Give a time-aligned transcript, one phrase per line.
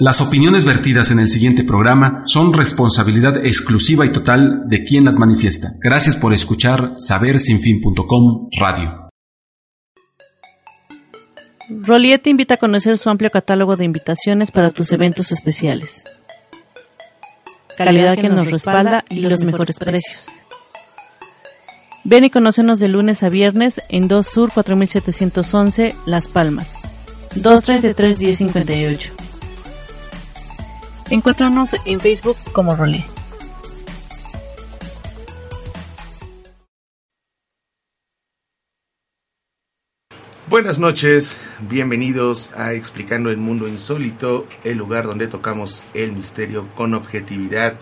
[0.00, 5.18] Las opiniones vertidas en el siguiente programa son responsabilidad exclusiva y total de quien las
[5.18, 5.70] manifiesta.
[5.80, 9.08] Gracias por escuchar sabersinfin.com Radio.
[11.68, 16.04] Roliet te invita a conocer su amplio catálogo de invitaciones para tus eventos especiales.
[17.76, 20.28] Calidad que nos respalda y los mejores precios.
[22.04, 26.74] Ven y conócenos de lunes a viernes en 2 Sur 4711 Las Palmas.
[27.34, 29.27] 233 1058.
[31.10, 33.02] Encuéntranos en Facebook como Rolé.
[40.50, 46.92] Buenas noches, bienvenidos a Explicando el Mundo Insólito, el lugar donde tocamos el misterio con
[46.92, 47.78] objetividad.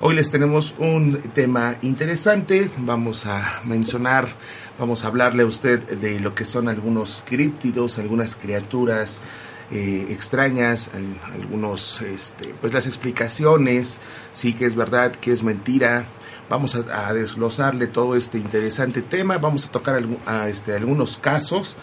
[0.00, 4.28] Hoy les tenemos un tema interesante, vamos a mencionar,
[4.78, 9.20] vamos a hablarle a usted de lo que son algunos críptidos, algunas criaturas
[9.72, 10.90] eh, extrañas,
[11.32, 14.00] algunos, este, pues las explicaciones,
[14.34, 16.04] sí que es verdad, que es mentira.
[16.50, 21.76] Vamos a, desglosarle todo este interesante tema, vamos a tocar a este, algunos casos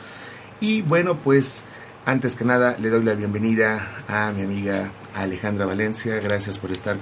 [0.61, 1.63] y bueno, pues
[2.05, 6.97] antes que nada le doy la bienvenida a mi amiga Alejandra Valencia, gracias por estar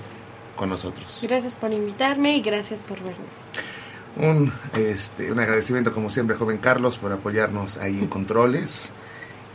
[0.56, 1.20] con nosotros.
[1.24, 3.46] Gracias por invitarme y gracias por vernos.
[4.16, 8.94] Un, este, un agradecimiento como siempre, joven Carlos, por apoyarnos ahí en controles.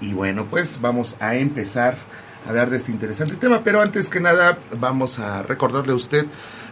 [0.03, 1.97] Y bueno, pues vamos a empezar
[2.45, 6.27] a hablar de este interesante tema, pero antes que nada vamos a recordarle a usted,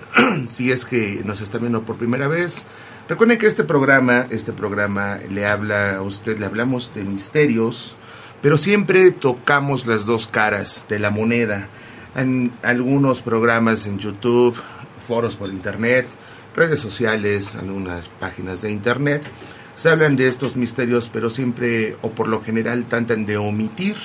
[0.49, 2.67] si es que nos está viendo por primera vez,
[3.09, 7.97] recuerden que este programa, este programa le habla a usted, le hablamos de misterios,
[8.43, 11.69] pero siempre tocamos las dos caras de la moneda.
[12.17, 14.61] En algunos programas en YouTube,
[15.07, 16.09] foros por internet,
[16.57, 19.23] redes sociales, algunas páginas de internet,
[19.81, 23.97] se hablan de estos misterios, pero siempre o por lo general tratan de omitir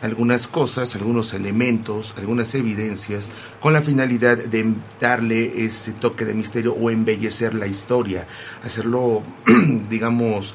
[0.00, 6.74] algunas cosas, algunos elementos, algunas evidencias, con la finalidad de darle ese toque de misterio
[6.74, 8.24] o embellecer la historia,
[8.62, 9.24] hacerlo,
[9.90, 10.54] digamos,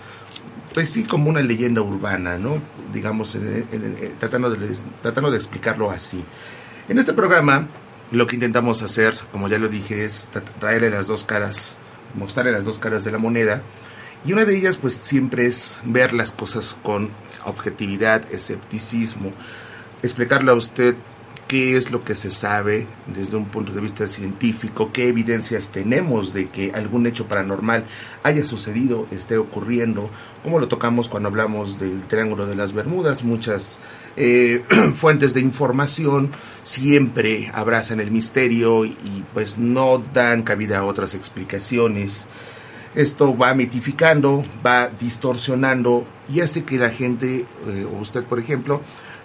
[0.73, 2.59] pues sí, como una leyenda urbana, ¿no?
[2.93, 3.37] Digamos,
[4.19, 6.23] tratando, de, tratando de explicarlo así.
[6.87, 7.67] En este programa,
[8.11, 10.31] lo que intentamos hacer, como ya lo dije, es
[10.61, 11.75] traerle las dos caras,
[12.15, 13.63] mostrarle las dos caras de la moneda,
[14.25, 17.09] y una de ellas pues siempre es ver las cosas con
[17.45, 19.33] objetividad, escepticismo,
[20.03, 20.95] explicarle a usted
[21.51, 26.33] qué es lo que se sabe desde un punto de vista científico, qué evidencias tenemos
[26.33, 27.83] de que algún hecho paranormal
[28.23, 30.09] haya sucedido, esté ocurriendo,
[30.43, 33.79] como lo tocamos cuando hablamos del Triángulo de las Bermudas, muchas
[34.15, 34.63] eh,
[34.95, 36.31] fuentes de información
[36.63, 42.27] siempre abrazan el misterio y pues no dan cabida a otras explicaciones.
[42.95, 48.81] Esto va mitificando, va distorsionando y hace que la gente, eh, o usted por ejemplo,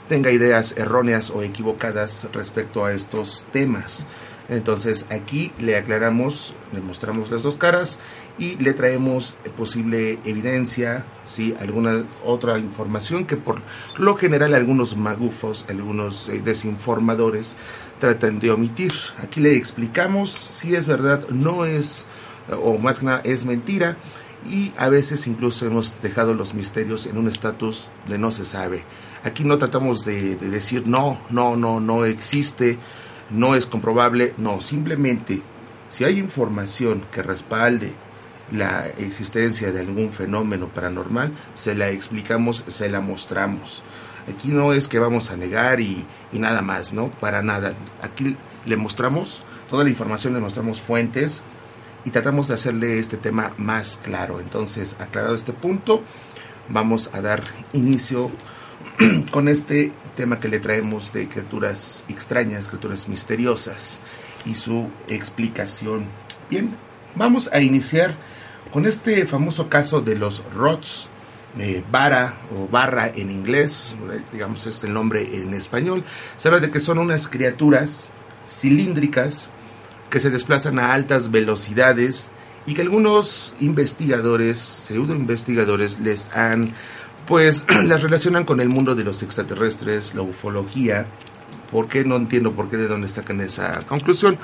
[0.08, 4.06] tenga ideas erróneas o equivocadas respecto a estos temas.
[4.48, 7.98] Entonces aquí le aclaramos, le mostramos las dos caras
[8.38, 11.54] y le traemos posible evidencia, ¿sí?
[11.58, 13.60] alguna otra información que por
[13.98, 17.56] lo general algunos magufos, algunos eh, desinformadores
[17.98, 18.92] tratan de omitir.
[19.18, 22.06] Aquí le explicamos si es verdad, no es
[22.50, 23.96] o más que nada es mentira
[24.50, 28.84] y a veces incluso hemos dejado los misterios en un estatus de no se sabe.
[29.24, 32.78] Aquí no tratamos de, decir no, no, no, no existe,
[33.30, 35.42] no es comprobable, no, simplemente
[35.88, 37.92] si hay información que respalde
[38.52, 43.82] la existencia de algún fenómeno paranormal, se la explicamos, se la mostramos.
[44.28, 47.10] Aquí no es que vamos a negar y, nada más, ¿no?
[47.10, 47.74] Para nada.
[48.02, 51.42] Aquí le mostramos toda la información, le mostramos fuentes,
[52.06, 54.40] y tratamos de hacerle este tema más claro.
[54.40, 56.02] Entonces, aclarado este punto,
[56.68, 58.30] vamos a dar inicio
[59.32, 64.02] con este tema que le traemos de criaturas extrañas, criaturas misteriosas
[64.44, 66.06] y su explicación.
[66.48, 66.76] Bien,
[67.16, 68.14] vamos a iniciar
[68.72, 71.08] con este famoso caso de los Rots,
[71.58, 73.96] eh, vara o barra en inglés,
[74.32, 76.04] digamos es el nombre en español.
[76.36, 78.10] Se habla de que son unas criaturas
[78.46, 79.50] cilíndricas
[80.10, 82.30] que se desplazan a altas velocidades
[82.66, 86.72] y que algunos investigadores, pseudo investigadores, les han,
[87.26, 91.06] pues, las relacionan con el mundo de los extraterrestres, la ufología.
[91.70, 92.04] ¿Por qué?
[92.04, 94.38] No entiendo por qué de dónde sacan esa conclusión.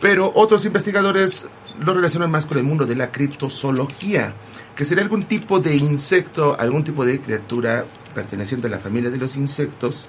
[0.00, 1.46] Pero otros investigadores
[1.80, 4.34] lo relacionan más con el mundo de la criptozoología,
[4.74, 9.18] que sería algún tipo de insecto, algún tipo de criatura perteneciente a la familia de
[9.18, 10.08] los insectos,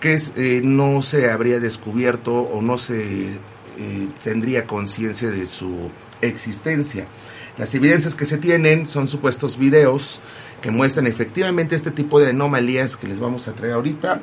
[0.00, 3.38] que eh, no se habría descubierto o no se
[3.76, 5.90] eh, tendría conciencia de su
[6.20, 7.06] existencia.
[7.58, 10.20] Las evidencias que se tienen son supuestos videos
[10.60, 14.20] que muestran efectivamente este tipo de anomalías que les vamos a traer ahorita.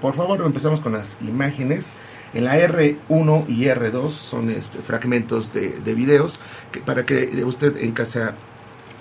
[0.00, 1.92] por favor, empezamos con las imágenes.
[2.34, 6.38] En la R1 y R2 son este, fragmentos de, de videos
[6.70, 8.34] que, para que usted en casa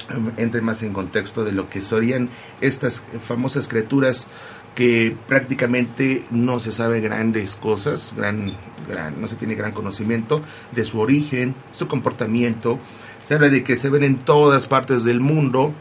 [0.09, 2.29] em, entre más en contexto de lo que serían
[2.61, 4.29] estas famosas criaturas
[4.75, 8.53] que prácticamente no se sabe grandes cosas, gran,
[8.87, 10.41] gran, no se tiene gran conocimiento
[10.71, 12.79] de su origen, su comportamiento.
[13.21, 15.73] Se habla de que se ven en todas partes del mundo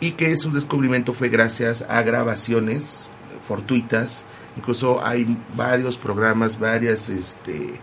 [0.00, 3.10] y que su descubrimiento fue gracias a grabaciones
[3.46, 4.24] fortuitas.
[4.56, 7.80] Incluso hay varios programas, varias, este,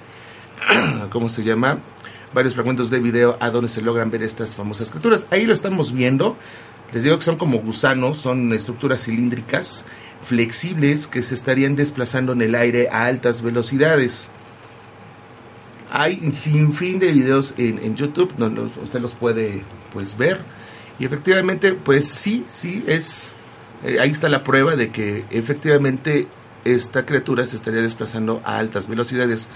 [1.11, 1.79] ¿cómo se llama?
[2.33, 5.25] Varios fragmentos de video a donde se logran ver estas famosas criaturas.
[5.31, 6.37] Ahí lo estamos viendo.
[6.93, 9.85] Les digo que son como gusanos, son estructuras cilíndricas
[10.21, 14.31] flexibles que se estarían desplazando en el aire a altas velocidades.
[15.91, 20.39] Hay sin fin de videos en, YouTube donde usted los puede pues ver
[20.99, 23.33] y efectivamente pues sí, sí es
[23.83, 26.27] eh, ahí está la prueba de que efectivamente
[26.65, 29.47] esta criatura se estaría desplazando a altas velocidades.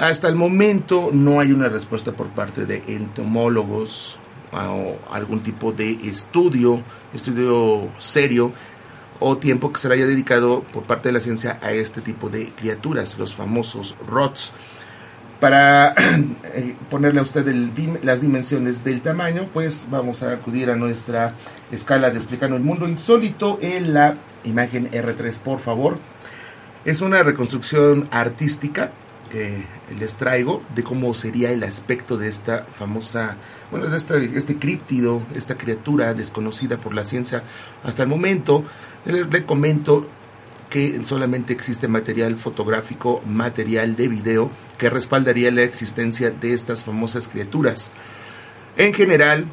[0.00, 4.18] Hasta el momento no hay una respuesta por parte de entomólogos
[4.52, 6.82] o algún tipo de estudio,
[7.14, 8.52] estudio serio
[9.20, 12.28] o tiempo que se le haya dedicado por parte de la ciencia a este tipo
[12.28, 14.52] de criaturas, los famosos ROTS.
[15.40, 15.94] Para
[16.54, 17.46] eh, ponerle a usted
[18.02, 21.34] las dimensiones del tamaño, pues vamos a acudir a nuestra
[21.72, 25.98] escala de explicando el mundo insólito en la imagen R3, por favor.
[26.84, 28.92] Es una reconstrucción artística
[29.30, 29.64] que
[29.98, 33.36] les traigo de cómo sería el aspecto de esta famosa,
[33.70, 37.42] bueno, de este, este críptido, esta criatura desconocida por la ciencia
[37.84, 38.64] hasta el momento.
[39.04, 40.08] Le, comento
[40.70, 47.28] que solamente existe material fotográfico, material de video que respaldaría la existencia de estas famosas
[47.28, 47.90] criaturas.
[48.76, 49.46] En general,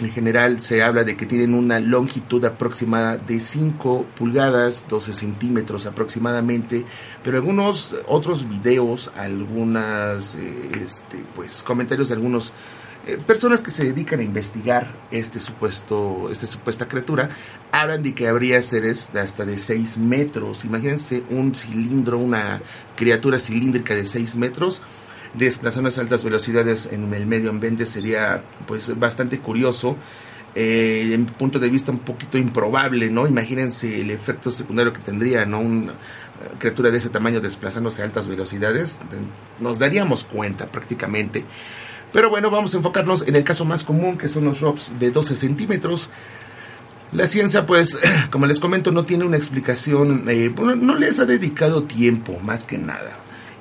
[0.00, 5.86] en general se habla de que tienen una longitud aproximada de 5 pulgadas, 12 centímetros
[5.86, 6.84] aproximadamente,
[7.22, 12.52] pero algunos otros videos, algunas eh, este, pues comentarios de algunos
[13.06, 17.30] eh, personas que se dedican a investigar este supuesto, esta supuesta criatura,
[17.72, 20.64] hablan de que habría seres de hasta de 6 metros.
[20.64, 22.62] Imagínense un cilindro, una
[22.96, 24.82] criatura cilíndrica de 6 metros
[25.34, 29.96] desplazando a altas velocidades en el medio ambiente sería pues bastante curioso.
[30.54, 33.26] Eh, en punto de vista un poquito improbable, ¿no?
[33.26, 35.60] Imagínense el efecto secundario que tendría, ¿no?
[35.60, 35.94] Una
[36.58, 39.00] criatura de ese tamaño desplazándose a altas velocidades,
[39.60, 41.44] nos daríamos cuenta prácticamente.
[42.12, 45.10] Pero bueno, vamos a enfocarnos en el caso más común, que son los ROPS de
[45.10, 46.10] 12 centímetros.
[47.12, 47.98] La ciencia, pues,
[48.30, 52.78] como les comento, no tiene una explicación, eh, no les ha dedicado tiempo, más que
[52.78, 53.18] nada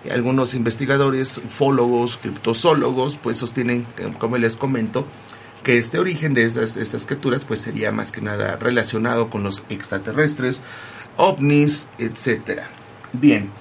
[0.10, 3.86] algunos investigadores, ufólogos, criptozoólogos, pues sostienen,
[4.18, 5.06] como les comento,
[5.64, 9.64] que este origen de estas, estas criaturas pues sería más que nada relacionado con los
[9.70, 10.62] extraterrestres,
[11.18, 12.70] ovnis, etcétera.
[13.14, 13.52] Bien,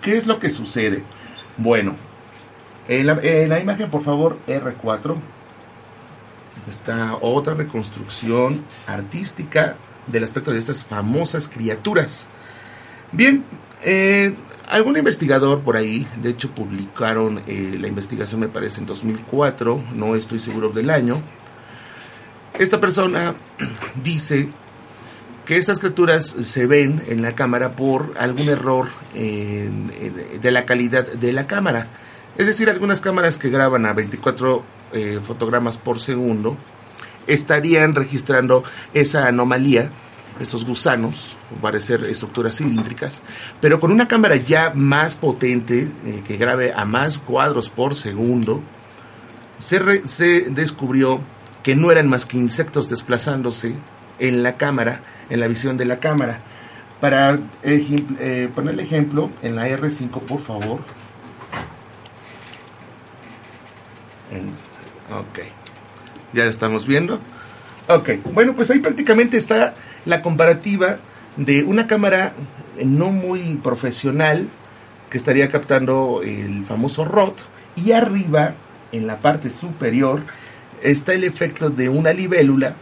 [0.00, 1.02] ¿qué es lo que sucede?
[1.58, 1.96] Bueno,
[2.90, 5.16] en la, en la imagen por favor R4
[6.68, 9.76] está otra reconstrucción artística
[10.08, 12.28] del aspecto de estas famosas criaturas.
[13.12, 13.44] Bien,
[13.82, 14.34] eh,
[14.68, 20.16] algún investigador por ahí, de hecho publicaron eh, la investigación me parece en 2004, no
[20.16, 21.22] estoy seguro del año.
[22.58, 23.36] Esta persona
[24.02, 24.48] dice
[25.46, 31.32] que estas criaturas se ven en la cámara por algún error de la calidad de
[31.32, 31.88] la cámara.
[32.40, 36.56] Es decir, algunas cámaras que graban a 24 eh, fotogramas por segundo
[37.26, 39.90] estarían registrando esa anomalía
[40.40, 43.22] estos gusanos, parecer estructuras cilíndricas,
[43.60, 48.62] pero con una cámara ya más potente, eh, que grabe a más cuadros por segundo,
[49.58, 51.20] se, descubrió
[51.62, 53.74] que no eran más que insectos desplazándose
[54.18, 56.40] en la cámara, en la visión de la cámara.
[57.02, 60.99] Para eh, poner el ejemplo, en la R5, por favor.
[65.10, 65.44] Ok.
[66.32, 67.20] Ya estamos viendo.
[67.88, 68.10] Ok.
[68.32, 70.98] Bueno, pues ahí prácticamente está la comparativa
[71.36, 72.34] de una cámara
[72.84, 74.48] no muy profesional
[75.10, 77.40] que estaría captando el famoso ROT
[77.76, 78.54] y arriba,
[78.92, 80.22] en la parte superior,
[80.82, 82.74] está el efecto de una libélula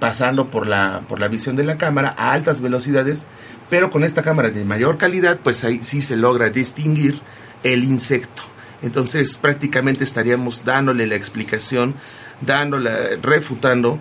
[0.00, 3.26] pasando por la, por la visión de la cámara a altas velocidades,
[3.70, 7.20] pero con esta cámara de mayor calidad, pues ahí sí se logra distinguir
[7.62, 8.42] el insecto.
[8.82, 11.94] Entonces prácticamente estaríamos dándole la explicación,
[12.40, 13.98] dándole, refutando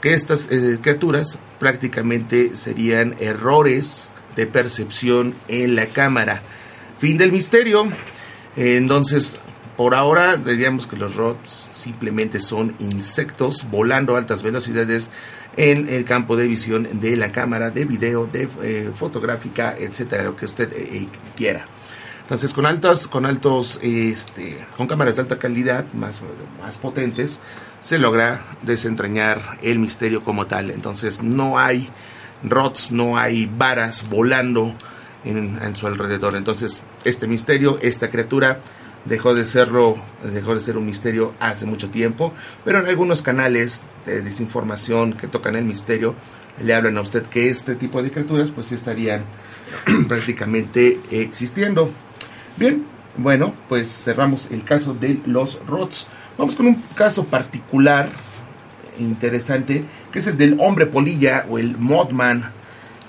[0.00, 6.42] que estas eh, criaturas prácticamente serían errores de percepción en la cámara.
[6.98, 7.88] Fin del misterio.
[8.56, 9.40] entonces,
[9.76, 15.10] por ahora diríamos que los rods simplemente son insectos volando a altas velocidades
[15.56, 20.36] en el campo de visión de la cámara de video, de eh, fotográfica, etcétera, lo
[20.36, 21.66] que usted eh, quiera.
[22.30, 26.20] Entonces, con altos, con altos, este, con cámaras de alta calidad, más,
[26.62, 27.40] más potentes,
[27.80, 30.70] se logra desentrañar el misterio como tal.
[30.70, 31.90] Entonces, no hay
[32.44, 34.76] rods, no hay varas volando
[35.24, 36.36] en, en su alrededor.
[36.36, 38.60] Entonces, este misterio, esta criatura,
[39.06, 42.32] dejó de serlo, dejó de ser un misterio hace mucho tiempo,
[42.64, 46.14] pero en algunos canales de desinformación que tocan el misterio
[46.62, 49.24] le hablan a usted que este tipo de criaturas pues estarían
[50.08, 51.90] prácticamente existiendo.
[52.60, 52.84] Bien,
[53.16, 56.06] bueno, pues cerramos el caso de los Rots.
[56.36, 58.10] Vamos con un caso particular
[58.98, 62.52] interesante, que es el del hombre polilla o el Modman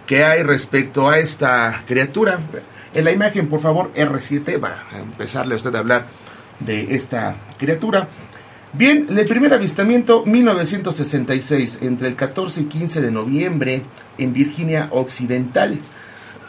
[0.07, 2.39] que hay respecto a esta criatura.
[2.93, 6.05] En la imagen, por favor, R7, va a empezarle a usted a hablar
[6.61, 8.07] de esta criatura.
[8.71, 13.81] Bien, el primer avistamiento 1966, entre el 14 y 15 de noviembre
[14.17, 15.77] en Virginia Occidental.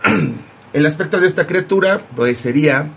[0.72, 2.90] El aspecto de esta criatura pues sería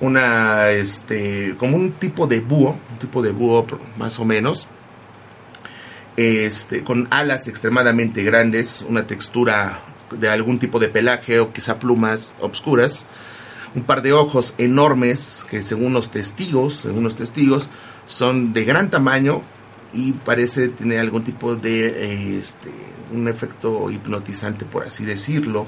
[0.00, 3.66] una este como un tipo de búho, un tipo de búho
[3.98, 4.68] más o menos.
[6.16, 12.34] Este con alas extremadamente grandes, una textura de algún tipo de pelaje o quizá plumas
[12.40, 13.04] obscuras,
[13.74, 17.68] un par de ojos enormes que según los testigos, según los testigos,
[18.06, 19.42] son de gran tamaño
[19.92, 22.70] y parece tener algún tipo de este,
[23.12, 25.66] un efecto hipnotizante por así decirlo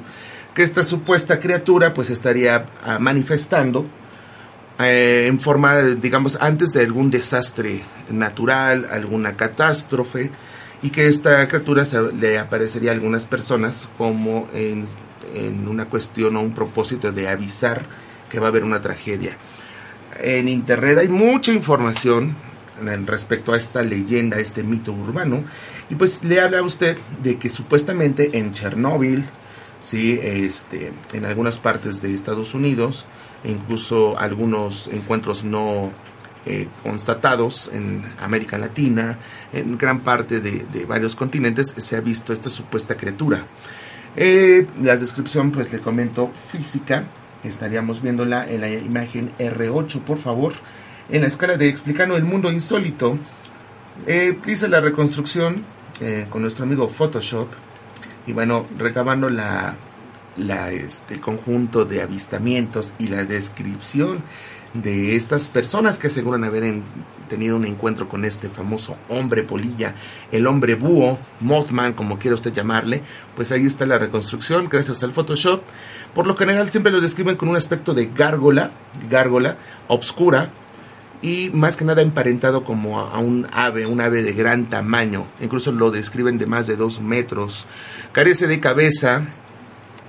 [0.54, 3.86] que esta supuesta criatura pues estaría ah, manifestando
[4.78, 10.30] eh, en forma, digamos, antes de algún desastre natural, alguna catástrofe,
[10.82, 11.84] y que esta criatura
[12.18, 14.84] le aparecería a algunas personas como en,
[15.34, 17.86] en una cuestión o un propósito de avisar
[18.28, 19.36] que va a haber una tragedia.
[20.20, 22.36] En Internet hay mucha información
[22.84, 25.44] en respecto a esta leyenda, este mito urbano,
[25.88, 29.24] y pues le habla a usted de que supuestamente en Chernóbil,
[29.84, 30.18] ¿sí?
[30.20, 33.06] este, en algunas partes de Estados Unidos,
[33.44, 35.92] e incluso algunos encuentros no
[36.46, 39.18] eh, constatados en América Latina,
[39.52, 43.46] en gran parte de, varios continentes, se ha visto esta supuesta criatura.
[44.16, 47.04] Eh, la descripción, pues le comento, física,
[47.44, 50.54] estaríamos viéndola en la imagen R8, por favor,
[51.10, 53.18] en la escala de explicando el mundo insólito.
[54.06, 55.64] Eh, dice la reconstrucción
[56.00, 57.48] eh, con nuestro amigo Photoshop
[58.26, 59.76] y bueno, recabando la,
[60.70, 64.22] este, el conjunto de avistamientos y la descripción
[64.74, 66.80] de estas personas que aseguran haber
[67.28, 69.94] tenido un encuentro con este famoso hombre polilla,
[70.32, 73.02] el hombre búho, Mothman, como quiera usted llamarle,
[73.36, 75.62] pues ahí está la reconstrucción gracias al Photoshop.
[76.12, 78.72] Por lo general siempre lo describen con un aspecto de gárgola,
[79.08, 80.50] gárgola obscura,
[81.24, 85.72] y más que nada emparentado como a un ave, un ave de gran tamaño, incluso
[85.72, 87.66] lo describen de más de dos metros,
[88.12, 89.28] carece de cabeza,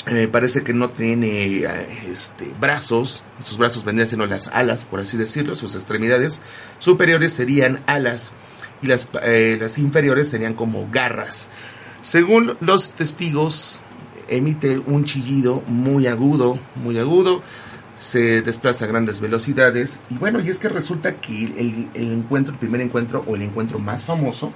[0.08, 5.00] eh, parece que no tiene eh, este, brazos, sus brazos vendrían siendo las alas, por
[5.00, 6.42] así decirlo, sus extremidades
[6.80, 8.34] superiores serían alas
[8.82, 11.48] y las, eh, las inferiores serían como garras.
[12.02, 13.80] Según los testigos,
[14.28, 17.42] emite un chillido muy agudo, muy agudo,
[17.98, 20.00] se desplaza a grandes velocidades.
[20.10, 23.80] Y bueno, y es que resulta que el, encuentro, el primer encuentro o el encuentro
[23.80, 24.52] más famoso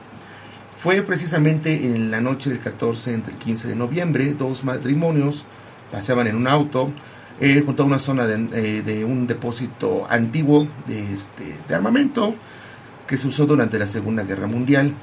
[0.78, 4.34] fue precisamente en la noche del 14 entre el 15 de noviembre.
[4.34, 5.46] Dos matrimonios
[5.92, 6.92] paseaban en un auto
[7.40, 12.36] eh, junto a una zona de, eh, un depósito antiguo de, este, de armamento
[13.08, 14.94] que se usó durante la Segunda Guerra Mundial.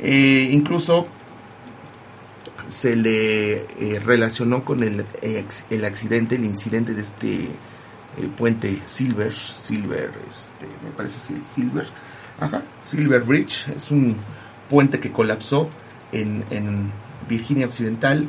[0.00, 1.08] Eh, incluso
[2.68, 7.48] se le eh, relacionó con el, el, accidente, el incidente de este
[8.36, 11.86] puente Silver, Silver, este, me parece Silver,
[12.82, 14.16] Silver Bridge, es un
[14.70, 15.68] puente que colapsó
[16.12, 16.90] en, en
[17.28, 18.28] Virginia Occidental,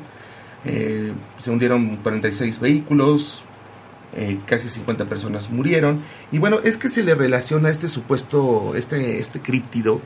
[0.66, 3.44] eh, se hundieron 46 vehículos,
[4.16, 6.02] eh, casi 50 personas murieron,
[6.32, 10.02] y bueno, es que se le relaciona este supuesto, este, este críptido,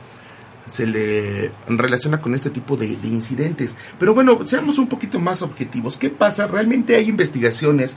[0.66, 3.76] se le relaciona con este tipo de, incidentes.
[3.98, 5.96] Pero bueno, seamos un poquito más objetivos.
[5.98, 6.46] ¿Qué pasa?
[6.46, 7.96] ¿Realmente hay investigaciones?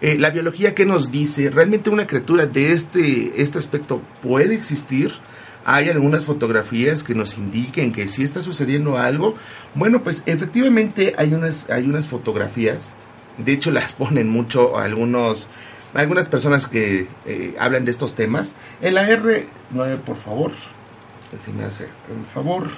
[0.00, 1.50] Eh, ¿La biología qué nos dice?
[1.50, 5.12] ¿Realmente una criatura de este, este aspecto puede existir?
[5.68, 9.34] hay algunas fotografías que nos indiquen que si está sucediendo algo.
[9.74, 12.92] Bueno, pues efectivamente hay unas, hay unas fotografías,
[13.38, 15.48] de hecho las ponen mucho algunos,
[15.92, 18.54] algunas personas que eh, hablan de estos temas.
[18.80, 20.52] En la R9, por favor,
[21.44, 22.68] si me hace el favor.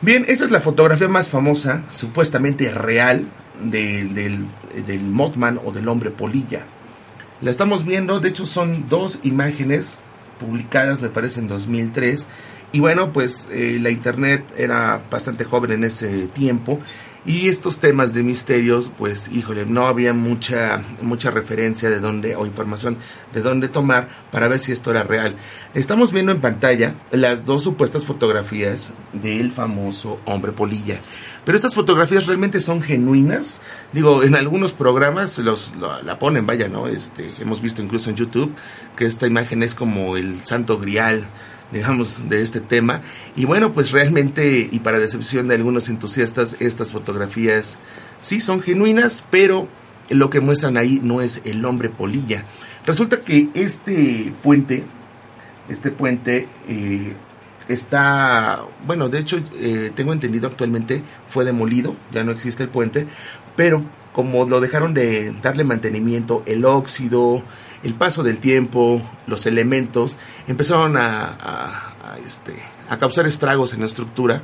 [0.00, 3.26] Bien, esa es la fotografía más famosa, supuestamente real,
[3.62, 4.46] del, del,
[4.86, 6.60] del Mothman o del hombre polilla.
[7.42, 10.00] La estamos viendo, de hecho son dos imágenes
[10.38, 12.26] publicadas, me parece, en 2003.
[12.72, 16.78] Y bueno, pues eh, la internet era bastante joven en ese tiempo
[17.24, 22.46] y estos temas de misterios, pues híjole, no había mucha mucha referencia de dónde o
[22.46, 22.96] información
[23.32, 25.36] de dónde tomar para ver si esto era real.
[25.74, 31.00] Estamos viendo en pantalla las dos supuestas fotografías del famoso hombre polilla.
[31.44, 33.60] Pero estas fotografías realmente son genuinas.
[33.92, 36.86] Digo, en algunos programas los la ponen, vaya, ¿no?
[36.86, 38.52] Este, hemos visto incluso en YouTube
[38.96, 41.24] que esta imagen es como el santo grial
[41.72, 43.00] digamos, de este tema.
[43.36, 47.78] Y bueno, pues realmente, y para decepción de algunos entusiastas, estas fotografías
[48.20, 49.68] sí son genuinas, pero
[50.08, 52.44] lo que muestran ahí no es el hombre polilla.
[52.86, 54.84] Resulta que este puente,
[55.68, 57.14] este puente eh,
[57.68, 63.06] está, bueno, de hecho, eh, tengo entendido actualmente fue demolido, ya no existe el puente,
[63.56, 67.42] pero como lo dejaron de darle mantenimiento, el óxido,
[67.82, 72.54] el paso del tiempo, los elementos, empezaron a, este,
[72.88, 74.42] a causar estragos en la estructura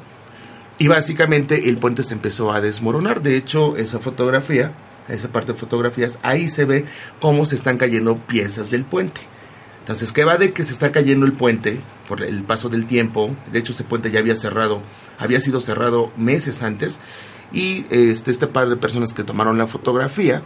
[0.79, 3.23] y básicamente el puente se empezó a desmoronar.
[3.23, 4.75] De hecho, esa fotografía,
[5.09, 6.85] esa parte de fotografías, ahí se ve
[7.21, 9.23] cómo se están cayendo piezas del puente.
[9.87, 11.79] Entonces, ¿qué va de que se está cayendo el puente
[12.09, 13.37] por el paso del tiempo?
[13.53, 14.83] De hecho, ese puente ya había cerrado,
[15.17, 16.99] había sido cerrado meses antes.
[17.53, 20.43] Y este, este par de personas que tomaron la fotografía,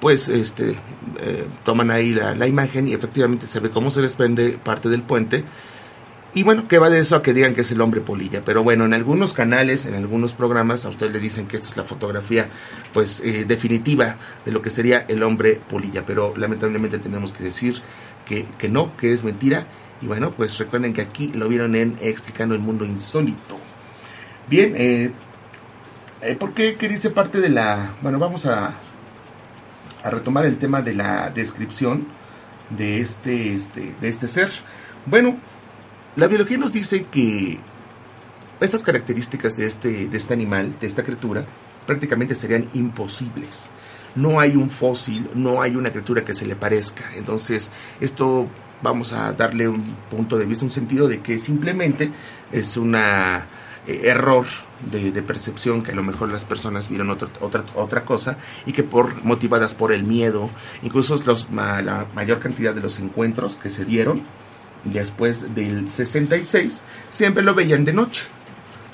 [0.00, 0.78] pues este
[1.20, 5.44] eh, toman ahí la, imagen y efectivamente se ve cómo se desprende parte del puente.
[6.32, 8.42] Y bueno, ¿qué va de eso a que digan que es el hombre polilla?
[8.44, 11.76] Pero bueno, en algunos canales, en algunos programas, a usted le dicen que esta es
[11.76, 12.48] la fotografía,
[12.92, 16.06] pues, eh, definitiva de lo que sería el hombre polilla.
[16.06, 17.82] Pero lamentablemente tenemos que decir
[18.24, 19.66] que, que no, que es mentira.
[20.00, 23.58] Y bueno, pues recuerden que aquí lo vieron en Explicando el Mundo Insólito.
[24.48, 25.12] Bien, eh,
[26.38, 27.96] ¿por qué, qué dice parte de la...
[28.02, 28.74] Bueno, vamos a,
[30.02, 32.06] a retomar el tema de la descripción
[32.70, 34.50] de este, este, de este ser.
[35.06, 35.38] Bueno,
[36.16, 37.58] la biología nos dice que
[38.60, 41.44] estas características de este, de este animal, de esta criatura,
[41.86, 43.70] prácticamente serían imposibles.
[44.14, 47.14] No hay un fósil, no hay una criatura que se le parezca.
[47.16, 48.48] Entonces, esto
[48.82, 52.10] vamos a darle un punto de vista, un sentido de que simplemente
[52.50, 53.46] es una
[53.86, 54.46] eh, error
[54.90, 58.82] de, percepción que a lo mejor las personas vieron otra, otra, otra cosa y que
[58.82, 60.50] por motivadas por el miedo,
[60.82, 64.22] incluso los, la mayor cantidad de los encuentros que se dieron
[64.84, 68.26] después del 66 siempre lo veían de noche.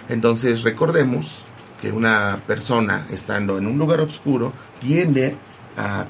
[0.09, 1.45] Entonces recordemos
[1.81, 5.37] que una persona estando en un lugar oscuro tiende
[5.77, 6.07] a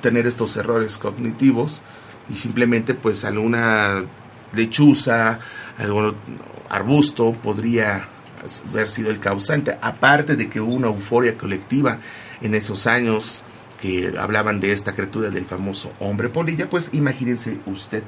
[0.00, 1.82] tener estos errores cognitivos
[2.28, 4.04] y simplemente pues alguna
[4.52, 5.38] lechuza,
[5.78, 6.14] algún
[6.68, 8.08] arbusto podría
[8.70, 11.98] haber sido el causante, aparte de que hubo una euforia colectiva
[12.40, 13.42] en esos años
[13.80, 18.02] que hablaban de esta criatura del famoso hombre polilla, pues imagínense usted.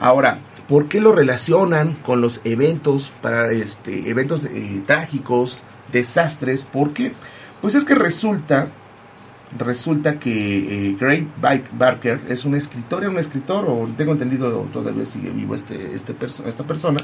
[0.00, 6.64] Ahora, ¿por qué lo relacionan con los eventos para este eventos eh, trágicos, desastres?
[6.64, 7.12] ¿Por qué?
[7.60, 8.68] Pues es que resulta
[9.58, 11.26] resulta que eh,
[11.76, 16.14] Barker es un escritor, un escritor, o tengo entendido todavía sigue vivo este, este
[16.46, 17.00] esta persona,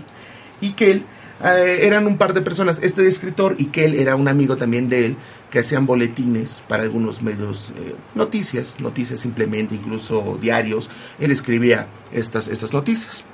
[0.61, 1.05] y que él
[1.45, 4.89] eh, eran un par de personas, este escritor y que él era un amigo también
[4.89, 5.17] de él,
[5.51, 12.49] que hacían boletines para algunos medios, eh, noticias, noticias simplemente, incluso diarios, él escribía estas,
[12.49, 13.25] estas noticias.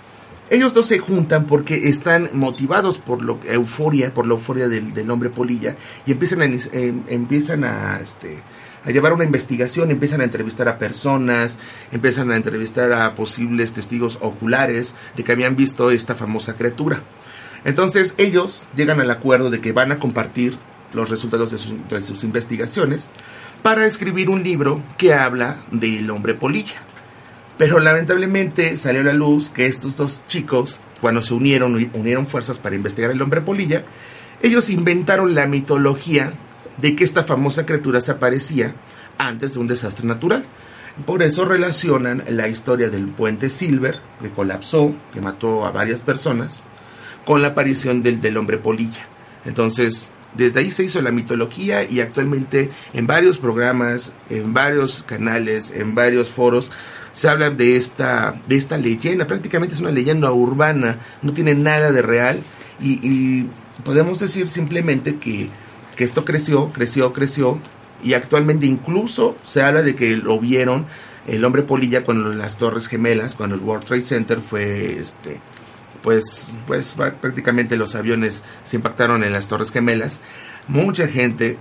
[0.51, 5.11] Ellos dos se juntan porque están motivados por la euforia, por la euforia del, del
[5.11, 8.43] hombre polilla, y empiezan a, em, empiezan a este,
[8.85, 11.59] a llevar una investigación, empiezan a entrevistar a personas,
[11.91, 17.03] empiezan a entrevistar a posibles testigos oculares de que habían visto esta famosa criatura.
[17.65, 20.59] Entonces ellos llegan al acuerdo de que van a compartir
[20.93, 23.11] los resultados de sus, investigaciones
[23.63, 26.83] para escribir un libro que habla del hombre polilla.
[27.59, 32.59] Pero lamentablemente salió a la luz que estos dos chicos, cuando se unieron, unieron fuerzas
[32.59, 33.85] para investigar el hombre polilla,
[34.43, 36.33] ellos inventaron la mitología
[36.79, 38.75] de que esta famosa criatura se aparecía
[39.19, 40.45] antes de un desastre natural.
[41.07, 46.65] Por eso relacionan la historia del puente Silver, que colapsó, que mató a varias personas,
[47.25, 49.07] con la aparición del, del hombre polilla.
[49.45, 55.73] Entonces, desde ahí se hizo la mitología y actualmente en varios programas, en varios canales,
[55.75, 56.71] en varios foros,
[57.13, 59.27] se habla de esta, de esta leyenda.
[59.27, 62.41] Prácticamente es una leyenda urbana, no tiene nada de real
[62.81, 63.51] y, y
[63.85, 65.51] podemos decir simplemente que
[65.97, 67.59] que esto creció, creció, creció
[68.03, 70.87] y actualmente incluso se habla de que lo vieron
[71.27, 75.41] el hombre polilla cuando las Torres Gemelas, cuando el World Trade Center fue este
[76.03, 80.21] pues pues prácticamente los aviones se impactaron en las Torres Gemelas.
[80.69, 81.59] Mucha gente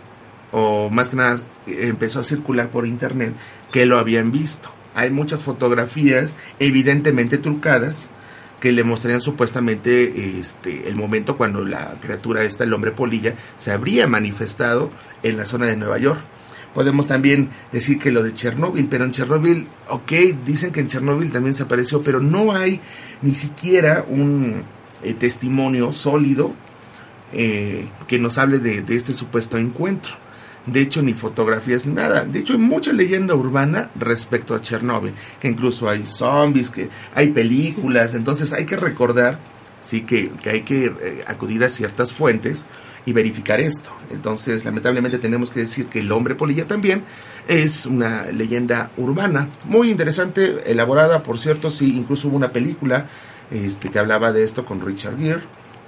[0.51, 3.33] o más que nada empezó a circular por internet,
[3.71, 4.69] que lo habían visto.
[4.93, 8.09] Hay muchas fotografías evidentemente trucadas
[8.59, 13.71] que le mostrarían supuestamente este, el momento cuando la criatura esta, el hombre polilla, se
[13.71, 14.91] habría manifestado
[15.23, 16.21] en la zona de Nueva York.
[16.73, 20.11] Podemos también decir que lo de Chernóbil, pero en Chernóbil, ok,
[20.45, 22.79] dicen que en Chernóbil también se apareció, pero no hay
[23.21, 24.63] ni siquiera un
[25.03, 26.53] eh, testimonio sólido
[27.33, 30.15] eh, que nos hable de, este supuesto encuentro
[30.65, 32.23] de hecho ni fotografías ni nada.
[32.23, 37.29] De hecho hay mucha leyenda urbana respecto a Chernóbil, que incluso hay zombies, que hay
[37.29, 39.39] películas, entonces hay que recordar,
[39.81, 42.67] sí, que, hay que eh, acudir a ciertas fuentes
[43.05, 43.91] y verificar esto.
[44.11, 47.03] Entonces, lamentablemente tenemos que decir que el hombre polilla también
[47.47, 53.07] es una leyenda urbana, muy interesante, elaborada, por cierto, sí, incluso hubo una película
[53.49, 55.41] este, que hablaba de esto con Richard Gere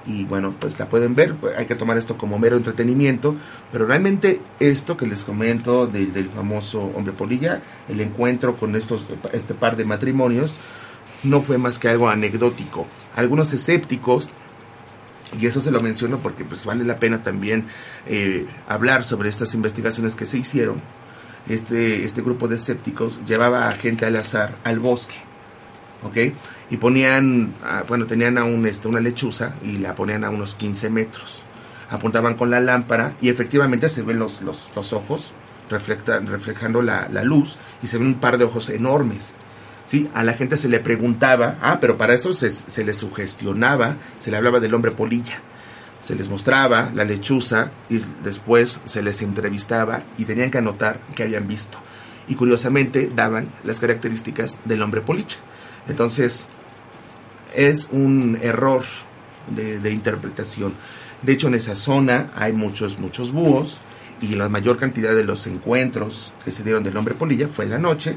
[0.06, 3.36] y bueno, pues la pueden ver, hay que tomar esto como mero entretenimiento,
[3.72, 9.06] pero realmente esto que les comento del, del famoso hombre polilla, el encuentro con estos,
[9.32, 10.56] este par de matrimonios,
[11.24, 12.86] no fue más que algo anecdótico.
[13.16, 14.30] Algunos escépticos,
[15.40, 17.66] y eso se lo menciono porque pues vale la pena también
[18.08, 20.82] eh, hablar sobre estas investigaciones que se hicieron,
[21.48, 25.16] este, este grupo de escépticos llevaba a gente al azar al bosque,
[26.04, 26.34] ¿ok?
[26.74, 30.56] y ponían, ah, bueno, tenían a un, este, una lechuza y la ponían a unos
[30.56, 31.46] 15 metros.
[31.88, 35.34] Apuntaban con la lámpara y efectivamente se ven los, los, ojos
[35.70, 39.36] reflejando la, luz y se ven un par de ojos enormes.
[39.86, 40.10] ¿Sí?
[40.14, 44.32] A la gente se le preguntaba, ah, pero para esto se, se les sugestionaba, se
[44.32, 45.42] le hablaba del hombre polilla.
[46.02, 51.24] Se les mostraba la lechuza y después se les entrevistaba y tenían que anotar qué
[51.24, 51.78] habían visto.
[52.28, 55.38] Y curiosamente daban las características del hombre polilla.
[55.88, 56.48] Entonces,
[57.56, 58.84] es un error
[59.48, 60.74] de, interpretación.
[61.22, 63.80] De hecho, en esa zona hay muchos, muchos búhos
[64.22, 67.72] y la mayor cantidad de los encuentros que se dieron del hombre polilla fue en
[67.72, 68.16] la noche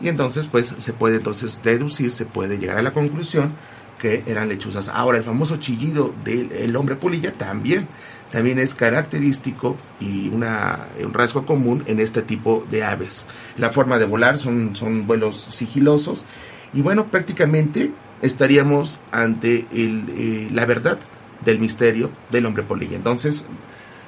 [0.00, 3.54] y entonces pues se puede entonces deducir, se puede llegar a la conclusión
[3.98, 4.88] que eran lechuzas.
[4.88, 7.88] Ahora el famoso chillido del hombre polilla también,
[8.30, 13.26] también es característico y una, un rasgo común en este tipo de aves.
[13.56, 16.26] La forma de volar son, son vuelos sigilosos
[16.74, 17.90] y bueno, prácticamente
[18.22, 20.98] estaríamos ante eh, la verdad
[21.44, 22.96] del misterio del hombre polilla.
[22.96, 23.44] Entonces,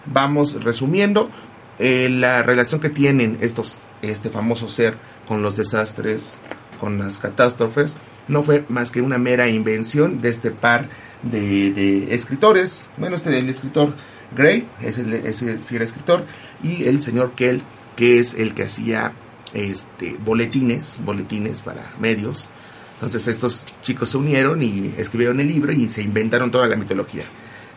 [0.07, 1.31] vamos resumiendo
[1.79, 6.39] eh, la relación que tienen estos, este famoso ser con los desastres,
[6.81, 7.97] con las catástrofes,
[8.29, 10.89] no fue más que una mera invención de este par
[11.23, 12.91] de, escritores.
[12.97, 13.95] Bueno, este el escritor
[14.37, 16.25] Gray, es el, es el, escritor,
[16.63, 17.63] y el señor Kell,
[17.97, 19.13] que es el que hacía
[19.55, 22.51] este, boletines, boletines para medios
[22.99, 27.23] entonces estos chicos se unieron y escribieron el libro y se inventaron toda la mitología.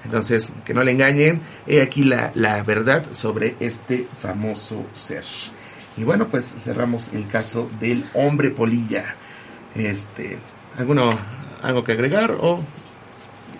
[0.03, 5.23] Entonces, que no le engañen, he aquí la, la verdad sobre este famoso ser.
[5.97, 9.15] Y bueno, pues cerramos el caso del hombre polilla.
[9.75, 10.39] Este,
[10.77, 11.09] ¿alguno,
[11.61, 12.61] algo que agregar o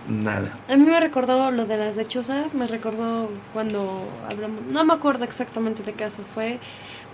[0.08, 0.58] nada?
[0.70, 5.26] A mí me recordó lo de las lechuzas, me recordó cuando hablamos, no me acuerdo
[5.26, 6.60] exactamente de qué caso fue,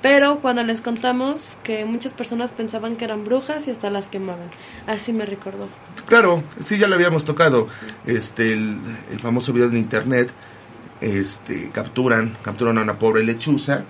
[0.01, 4.49] pero cuando les contamos que muchas personas pensaban que eran brujas y hasta las quemaban.
[4.86, 5.67] Así me recordó.
[6.06, 7.67] Claro, sí, ya lo habíamos tocado.
[8.06, 8.80] Este, el,
[9.19, 10.32] famoso video en internet,
[11.01, 13.86] este, capturan, capturan a una pobre lechuza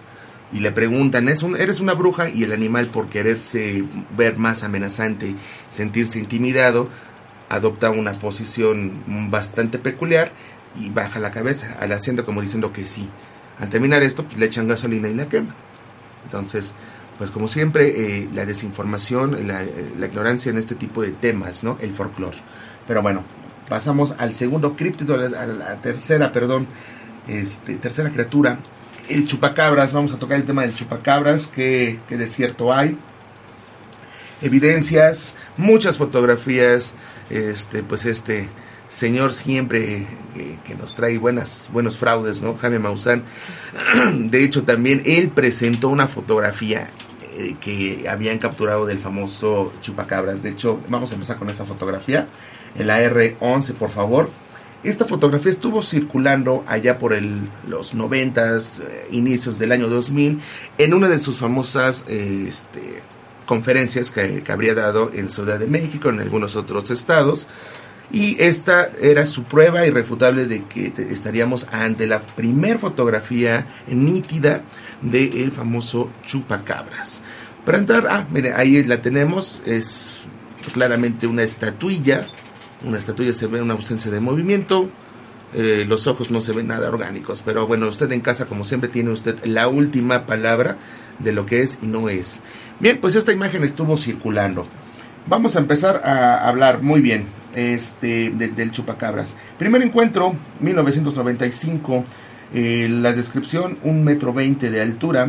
[0.51, 2.29] y le preguntan, ¿Es un, ¿eres una bruja?
[2.29, 3.83] Y el animal, por quererse
[4.15, 5.35] ver más amenazante,
[5.69, 6.89] sentirse intimidado,
[7.49, 10.31] adopta una posición bastante peculiar
[10.79, 13.09] y baja la cabeza, al haciendo como diciendo que sí.
[13.59, 15.55] Al terminar esto, pues, le echan gasolina y la queman.
[16.25, 16.75] Entonces,
[17.17, 19.63] pues como siempre, eh, la desinformación, la,
[20.05, 21.77] ignorancia en este tipo de temas, ¿no?
[21.81, 22.37] El folclore.
[22.87, 23.23] Pero bueno,
[23.67, 26.67] pasamos al segundo críptido, a la, tercera, perdón,
[27.27, 28.59] este, tercera criatura,
[29.09, 29.93] el chupacabras.
[29.93, 32.97] Vamos a tocar el tema del chupacabras, que, que de cierto hay.
[34.41, 36.93] Evidencias, muchas fotografías,
[37.29, 38.47] este, pues este
[38.87, 40.07] señor siempre
[40.63, 42.55] que, nos trae buenas, buenos fraudes, ¿no?
[42.57, 43.23] Jaime Maussan.
[44.27, 46.89] De hecho, también él presentó una fotografía
[47.35, 50.43] eh, que habían capturado del famoso chupacabras.
[50.43, 52.27] De hecho, vamos a empezar con esa fotografía.
[52.77, 54.29] El AR-11, por favor.
[54.83, 57.17] Esta fotografía estuvo circulando allá por
[57.67, 60.39] los noventas, eh, inicios del año 2000,
[60.77, 63.01] en una de sus famosas este,
[63.45, 67.47] conferencias que, habría dado en Ciudad de México, en algunos otros estados
[68.11, 74.61] y esta era su prueba irrefutable de que estaríamos ante la primer fotografía nítida
[75.01, 77.19] del famoso chupacabras.
[77.65, 80.21] Para entrar, ah, mire, ahí la tenemos, es
[80.73, 82.27] claramente una estatuilla,
[82.85, 84.89] una estatuilla se ve una ausencia de movimiento,
[85.53, 87.41] eh, los ojos no se ven nada orgánicos.
[87.41, 90.77] Pero bueno, usted en casa, como siempre, tiene usted la última palabra
[91.19, 92.41] de lo que es y no es.
[92.79, 94.67] Bien, pues esta imagen estuvo circulando.
[95.27, 99.35] Vamos a empezar a hablar muy bien este, del chupacabras.
[99.57, 102.05] Primer encuentro, 1995.
[102.53, 105.27] Eh, la descripción, un metro veinte de altura.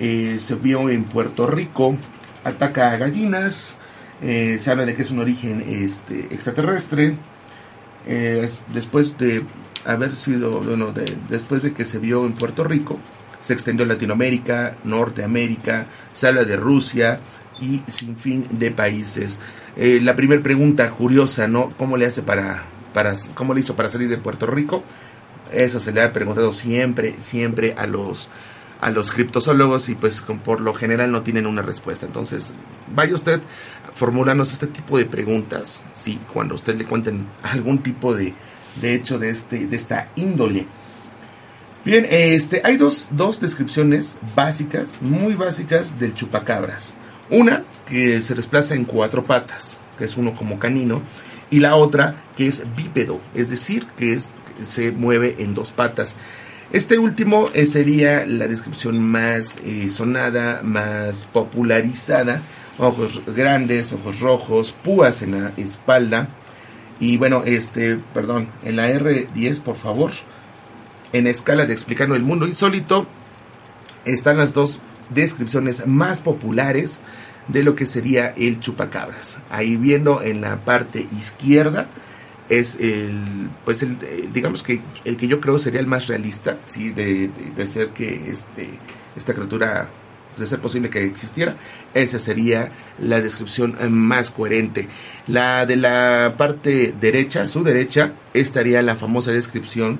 [0.00, 1.96] Eh, se vio en Puerto Rico.
[2.44, 3.78] Ataca a gallinas.
[4.22, 7.16] Eh, se habla de que es un origen este, extraterrestre.
[8.72, 9.42] después de
[9.84, 10.92] haber sido, bueno,
[11.28, 12.98] después de que se vio en Puerto Rico,
[13.40, 17.20] se extendió a Latinoamérica, Norteamérica, se habla de Rusia
[17.60, 19.38] y sin fin de países.
[19.76, 21.70] la primera pregunta curiosa, ¿no?
[21.76, 24.82] ¿Cómo le hace para, para, cómo le hizo para salir de Puerto Rico?
[25.52, 28.28] Eso se le ha preguntado siempre, siempre a los
[28.80, 32.06] a los criptozoólogos y pues por lo general no tienen una respuesta.
[32.06, 32.52] Entonces,
[32.94, 33.40] vaya usted
[33.96, 38.34] formularnos este tipo de preguntas, sí, cuando usted le cuenten algún tipo de,
[38.80, 40.66] de hecho de este de esta índole.
[41.84, 46.94] Bien, este hay dos, dos descripciones básicas, muy básicas del chupacabras.
[47.30, 51.00] Una que se desplaza en cuatro patas, que es uno como canino,
[51.50, 54.28] y la otra que es bípedo, es decir, que es
[54.62, 56.16] se mueve en dos patas.
[56.72, 62.42] Este último eh, sería la descripción más eh, sonada, más popularizada.
[62.78, 66.28] Ojos grandes, ojos rojos, púas en la espalda.
[67.00, 70.12] Y bueno, este, perdón, en la R10, por favor.
[71.12, 73.06] En escala de explicando el mundo insólito,
[74.04, 77.00] están las dos descripciones más populares
[77.48, 79.38] de lo que sería el chupacabras.
[79.50, 81.88] Ahí viendo en la parte izquierda
[82.48, 86.58] es el, pues el, eh, digamos que el que yo creo sería el más realista,
[86.64, 88.70] sí, de, de, ser que este,
[89.16, 89.88] esta criatura,
[90.36, 91.56] de ser posible que existiera,
[91.94, 94.88] esa sería la descripción más coherente.
[95.26, 99.98] La de la parte derecha, su derecha, estaría la famosa descripción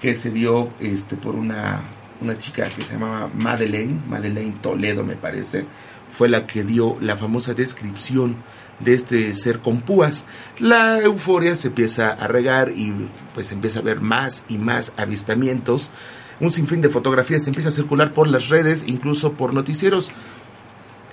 [0.00, 1.80] que se dio este, por una,
[2.20, 5.66] una chica que se llamaba Madeleine, Madeleine Toledo me parece,
[6.10, 8.36] fue la que dio la famosa descripción
[8.80, 10.24] de este ser con púas.
[10.58, 12.92] La euforia se empieza a regar y
[13.34, 15.90] pues empieza a ver más y más avistamientos.
[16.40, 20.10] Un sinfín de fotografías empieza a circular por las redes, incluso por noticieros.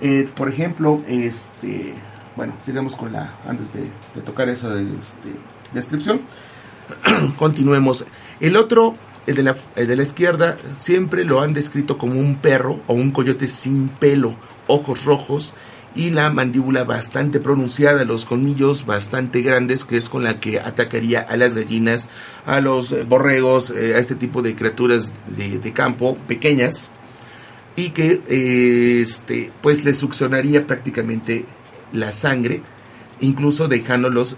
[0.00, 1.94] Eh, por ejemplo, este,
[2.36, 3.88] bueno, sigamos con la, antes de,
[4.22, 5.30] tocar esa este,
[5.72, 6.20] descripción,
[7.38, 8.04] continuemos.
[8.40, 13.10] El otro, el de la izquierda, siempre lo han descrito como un perro o un
[13.10, 14.34] coyote sin pelo,
[14.66, 15.54] ojos rojos
[15.94, 21.20] y la mandíbula bastante pronunciada, los colmillos bastante grandes, que es con la que atacaría
[21.20, 22.08] a las gallinas,
[22.46, 26.90] a los eh, borregos, eh, a este tipo de criaturas de, campo pequeñas,
[27.76, 31.44] y que eh, este, pues le succionaría prácticamente
[31.92, 32.62] la sangre,
[33.20, 34.36] incluso dejándolos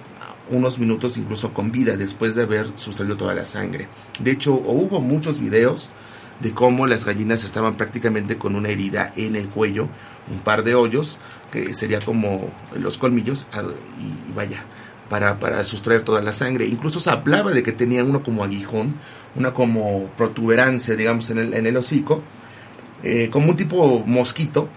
[0.48, 3.88] unos minutos incluso con vida después de haber sustraído toda la sangre.
[4.20, 5.90] De hecho, hubo muchos videos
[6.40, 9.88] de cómo las gallinas estaban prácticamente con una herida en el cuello,
[10.30, 11.18] un par de hoyos,
[11.52, 13.46] que sería como los colmillos,
[14.00, 14.64] y, vaya,
[15.08, 16.66] para, para, sustraer toda la sangre.
[16.66, 18.94] Incluso se hablaba de que tenía uno como aguijón,
[19.34, 22.22] una como protuberancia, digamos, en el, en el hocico,
[23.02, 24.68] eh, como un tipo mosquito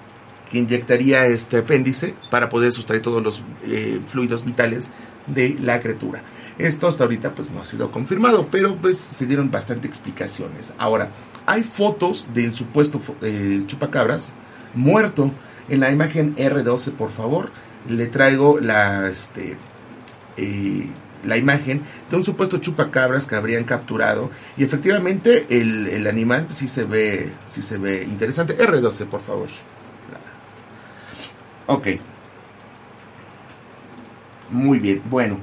[0.51, 4.89] que inyectaría este apéndice para poder sustraer todos los eh, fluidos vitales
[5.27, 6.23] de la criatura.
[6.57, 10.73] Esto hasta ahorita pues no ha sido confirmado, pero pues se dieron bastante explicaciones.
[10.77, 11.09] Ahora,
[11.45, 14.31] hay fotos del supuesto eh, chupacabras
[14.73, 15.31] muerto.
[15.69, 17.51] En la imagen R12, por favor,
[17.87, 19.55] le traigo la, este,
[20.37, 20.87] eh,
[21.23, 24.31] la imagen de un supuesto chupacabras que habrían capturado.
[24.57, 28.57] Y efectivamente el, el animal sí se ve, sí se ve interesante.
[28.57, 29.49] R12, por favor.
[31.67, 31.87] Ok.
[34.49, 35.37] Muy bien, bueno.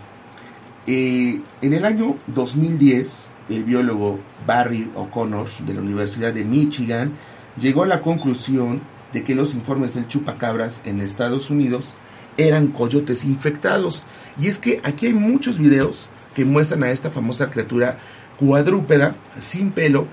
[0.88, 7.12] Eh, en el año 2010, el biólogo Barry O'Connor de la Universidad de Michigan
[7.60, 8.80] llegó a la conclusión
[9.16, 11.94] de que los informes del chupacabras en Estados Unidos
[12.37, 14.05] eran coyotes infectados.
[14.38, 17.96] Y es que aquí hay muchos videos que muestran a esta famosa criatura
[18.38, 20.07] cuadrúpeda, sin pelo,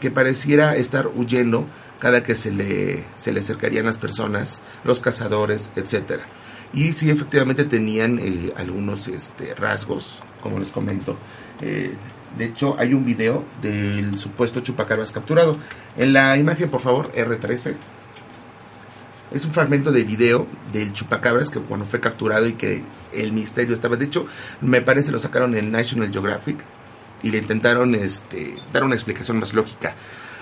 [0.00, 1.66] que pareciera estar huyendo
[2.00, 6.24] cada que se le, se le acercarían las personas, los cazadores, etcétera
[6.72, 11.16] y sí efectivamente tenían eh, algunos este, rasgos, como les comento.
[11.60, 11.94] Eh,
[12.36, 15.56] de hecho, hay un video del supuesto chupacabras capturado.
[15.96, 17.76] En la imagen, por favor, R13.
[19.36, 23.74] Es un fragmento de video del chupacabras que cuando fue capturado y que el misterio
[23.74, 23.96] estaba.
[23.96, 24.24] De hecho,
[24.62, 26.56] me parece lo sacaron en National Geographic
[27.22, 29.94] y le intentaron este, dar una explicación más lógica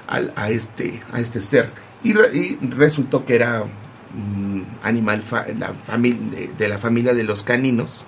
[0.07, 1.70] a, este, a este ser.
[2.04, 2.12] Y,
[2.68, 3.64] resultó que era
[4.85, 5.24] animal
[5.59, 5.72] la
[6.57, 8.07] de, la familia de los caninos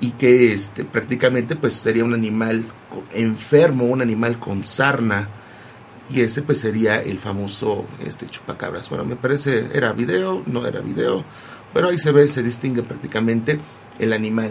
[0.00, 2.64] y que este prácticamente pues sería un animal
[3.12, 5.28] enfermo, un animal con sarna
[6.12, 8.88] y ese pues sería el famoso este chupacabras.
[8.88, 11.24] Bueno, me parece era video, no era video,
[11.72, 13.58] pero ahí se ve, se distingue prácticamente
[13.98, 14.50] el animal.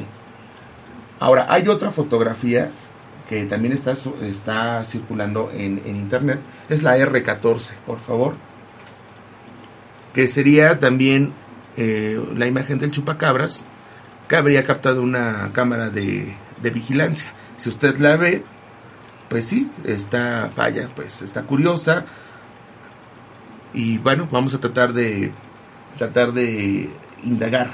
[1.19, 2.71] Ahora, hay otra fotografía
[3.29, 3.93] que también está,
[4.23, 8.33] está circulando en, en internet, es la R14, por favor,
[10.13, 11.33] que sería también
[11.77, 13.65] eh, la imagen del chupacabras
[14.27, 17.31] que habría captado una cámara de, vigilancia.
[17.57, 18.43] Si usted la ve,
[19.31, 22.03] pues sí, está, vaya, pues está curiosa.
[23.73, 25.31] Y bueno, vamos a tratar de,
[25.97, 26.89] tratar de
[27.23, 27.69] indagar.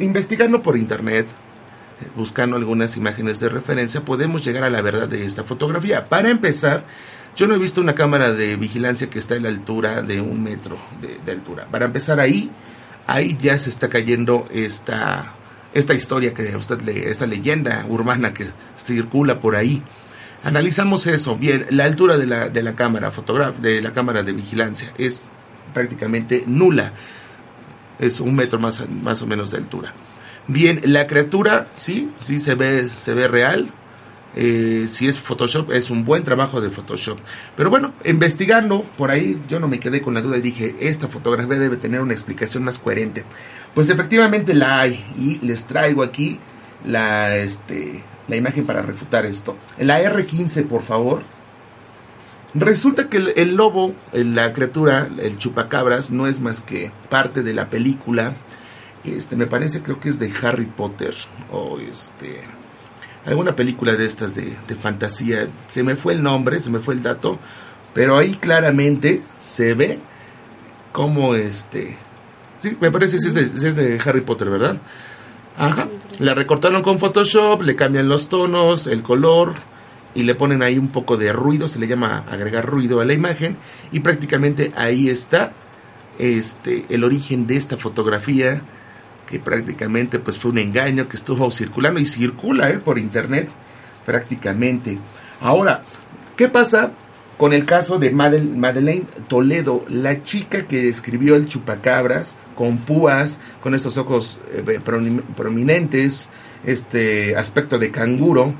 [0.00, 1.28] investigando por internet,
[2.16, 6.08] buscando algunas imágenes de referencia, podemos llegar a la verdad de esta fotografía.
[6.08, 6.82] Para empezar,
[7.36, 10.42] yo no he visto una cámara de vigilancia que está a la altura de un
[10.42, 11.68] metro de, de altura.
[11.70, 12.50] Para empezar ahí,
[13.06, 15.32] ahí ya se está cayendo esta,
[15.74, 19.80] esta historia que usted lee, esta leyenda urbana que circula por ahí.
[20.44, 21.36] Analizamos eso.
[21.36, 23.10] Bien, la altura de la, de la cámara
[23.60, 25.26] de la cámara de vigilancia es
[25.72, 26.92] prácticamente nula.
[27.98, 29.94] Es un metro más, más o menos de altura.
[30.46, 33.72] Bien, la criatura sí, sí se ve, se ve real,
[34.36, 37.18] eh, si es Photoshop, es un buen trabajo de Photoshop.
[37.56, 41.08] Pero bueno, investigando por ahí, yo no me quedé con la duda y dije, esta
[41.08, 43.24] fotografía debe tener una explicación más coherente.
[43.74, 46.40] Pues efectivamente la hay y les traigo aquí
[46.84, 49.56] la, este, la imagen para refutar esto.
[49.78, 51.22] La R15, por favor.
[52.54, 57.68] Resulta que el, lobo, la criatura, el chupacabras, no es más que parte de la
[57.68, 58.32] película.
[59.02, 61.14] Este, me parece, creo que es de Harry Potter.
[61.50, 62.40] O este
[63.26, 65.48] alguna película de estas de, fantasía.
[65.66, 67.38] Se me fue el nombre, se me fue el dato,
[67.92, 69.98] pero ahí claramente se ve
[70.92, 71.98] como este...
[72.60, 74.78] Sí, me parece que es de, Harry Potter, ¿verdad?
[75.56, 75.88] Ajá.
[76.18, 79.54] La recortaron con Photoshop, le cambian los tonos, el color
[80.14, 83.12] y le ponen ahí un poco de ruido, se le llama agregar ruido a la
[83.12, 83.56] imagen
[83.90, 85.52] y prácticamente ahí está
[86.18, 88.62] este el origen de esta fotografía
[89.26, 92.78] que prácticamente pues fue un engaño que estuvo circulando y circula ¿eh?
[92.78, 93.48] por internet
[94.06, 94.98] prácticamente.
[95.40, 95.82] Ahora,
[96.36, 96.92] ¿qué pasa
[97.36, 103.74] con el caso de Madeleine Toledo, la chica que escribió el chupacabras con púas, con
[103.74, 104.80] estos ojos eh,
[105.36, 106.28] prominentes,
[106.64, 108.54] este aspecto de canguro?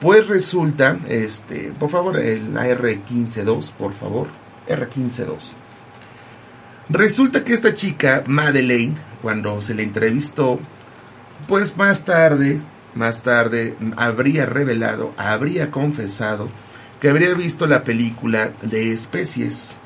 [0.00, 4.28] Pues resulta, este, por favor, el R152, por favor,
[4.68, 5.54] R152.
[6.90, 10.60] Resulta que esta chica, Madeleine, cuando se le entrevistó,
[11.46, 12.60] pues más tarde,
[12.94, 16.48] más tarde habría revelado, habría confesado
[17.00, 19.78] que habría visto la película de especies.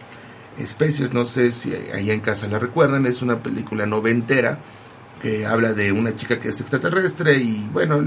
[0.58, 4.58] Especies, no sé si allá en casa la recuerdan, es una película noventera
[5.22, 8.02] que habla de una chica que es extraterrestre y bueno,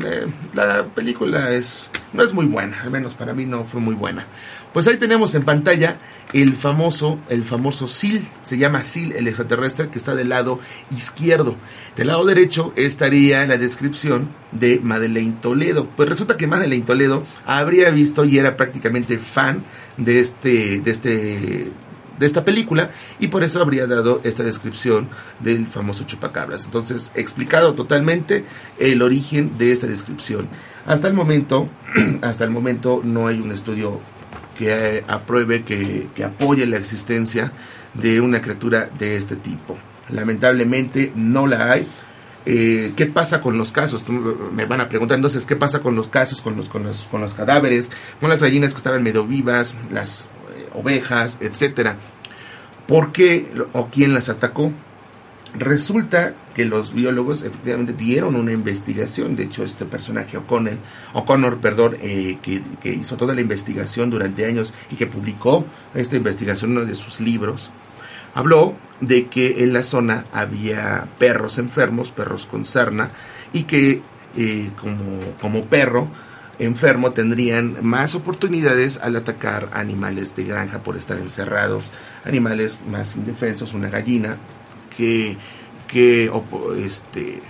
[0.54, 4.26] la película es no es muy buena, al menos para mí no fue muy buena.
[4.74, 5.98] Pues ahí tenemos en pantalla
[6.34, 10.60] el famoso el famoso Sil, se llama Sil el extraterrestre que está del lado
[10.92, 11.56] izquierdo.
[11.96, 15.88] Del lado derecho estaría la descripción de Madeleine Toledo.
[15.96, 19.64] Pues resulta que Madeleine Toledo habría visto y era prácticamente fan
[19.96, 21.72] de este de este
[22.20, 26.66] de esta película y por eso habría dado esta descripción del famoso chupacabras.
[26.66, 28.46] Entonces, explicado totalmente
[28.80, 30.48] el origen de esta descripción.
[30.86, 31.70] Hasta el momento,
[32.22, 34.00] hasta el momento no hay un estudio
[34.58, 37.52] que apruebe, que, que apoye la existencia
[37.94, 39.78] de una criatura de este tipo.
[40.10, 41.88] Lamentablemente no la hay.
[42.46, 44.06] Eh, ¿Qué pasa con los casos?
[44.54, 47.22] me van a preguntar entonces, ¿qué pasa con los casos, con los, con los, con
[47.22, 50.28] los cadáveres, con las gallinas que estaban medio vivas, las
[50.76, 51.98] ovejas, etcétera.
[52.88, 54.72] ¿Por qué o quién las atacó?
[55.58, 60.80] Resulta que los biólogos efectivamente dieron una investigación, de hecho este personaje O'Connell,
[61.14, 66.72] O'Connor, perdón, eh, que, hizo toda la investigación durante años y que publicó esta investigación
[66.72, 67.72] en uno de sus libros,
[68.34, 73.12] habló de que en la zona había perros enfermos, perros con sarna,
[73.54, 74.02] y que
[74.38, 76.10] eh, como, como perro
[76.60, 81.92] enfermo tendrían más oportunidades al atacar animales de granja por estar encerrados,
[82.24, 84.38] animales más indefensos, una gallina,
[84.96, 85.38] que,
[85.88, 86.32] que,
[86.84, 87.42] este,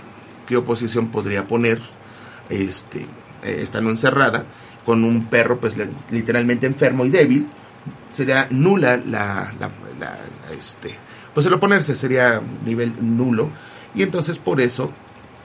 [0.46, 1.80] qué oposición podría poner
[2.50, 3.06] este,
[3.42, 4.44] eh, estando encerrada
[4.84, 5.76] con un perro pues
[6.10, 7.48] literalmente enfermo y débil,
[8.12, 10.18] sería nula la, la, la
[10.56, 10.96] este,
[11.34, 13.50] pues el oponerse sería nivel nulo.
[13.94, 14.92] Y entonces por eso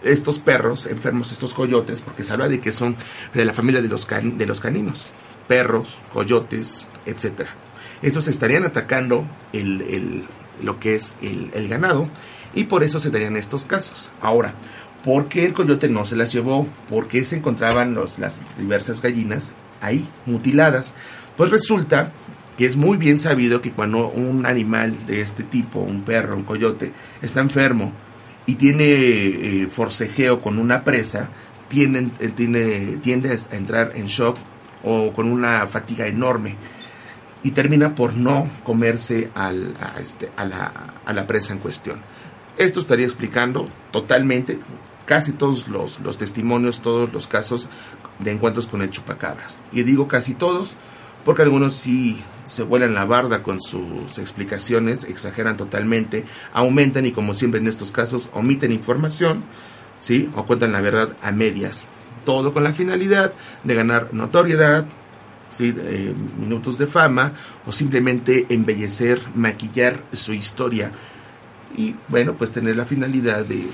[0.04, 2.96] estos perros enfermos, estos coyotes, porque se habla de que son
[3.34, 5.12] de la familia de los, de los caninos,
[5.48, 7.48] perros, coyotes, etc.
[8.02, 10.26] Estos estarían atacando el,
[10.62, 12.10] lo que es el, ganado
[12.54, 14.10] y por eso se darían estos casos.
[14.22, 14.56] Ahora,
[15.04, 16.68] ¿Por qué el coyote no se las llevó?
[16.88, 20.94] ¿Por qué se encontraban los, las diversas gallinas ahí, mutiladas?
[21.38, 22.12] Pues resulta
[22.56, 26.44] que es muy bien sabido que cuando un animal de este tipo, un perro, un
[26.44, 26.94] coyote,
[27.24, 27.94] está enfermo
[28.52, 31.30] y tiene eh, forcejeo con una presa,
[31.72, 34.36] eh, tiene, tiende a entrar en shock
[34.84, 36.58] o con una fatiga enorme
[37.44, 40.74] y termina por no comerse al, a, este, a, la,
[41.06, 42.02] a la presa en cuestión.
[42.58, 44.60] Esto estaría explicando totalmente
[45.06, 47.70] casi todos los, los, testimonios, todos los casos
[48.20, 49.60] de encuentros con el chupacabras.
[49.72, 50.76] Y digo casi todos
[51.24, 52.22] porque algunos sí
[52.52, 57.94] se vuelan la barda con sus explicaciones, exageran totalmente, aumentan y como siempre en estos
[57.94, 59.46] casos omiten información,
[60.00, 60.30] ¿sí?
[60.36, 61.86] O cuentan la verdad a medias.
[62.26, 63.32] Todo con la finalidad
[63.64, 64.86] de ganar notoriedad,
[65.50, 65.74] ¿sí?
[65.78, 67.32] Eh, minutos de fama
[67.66, 70.92] o simplemente embellecer, maquillar su historia
[71.78, 73.66] y bueno, pues tener la finalidad de,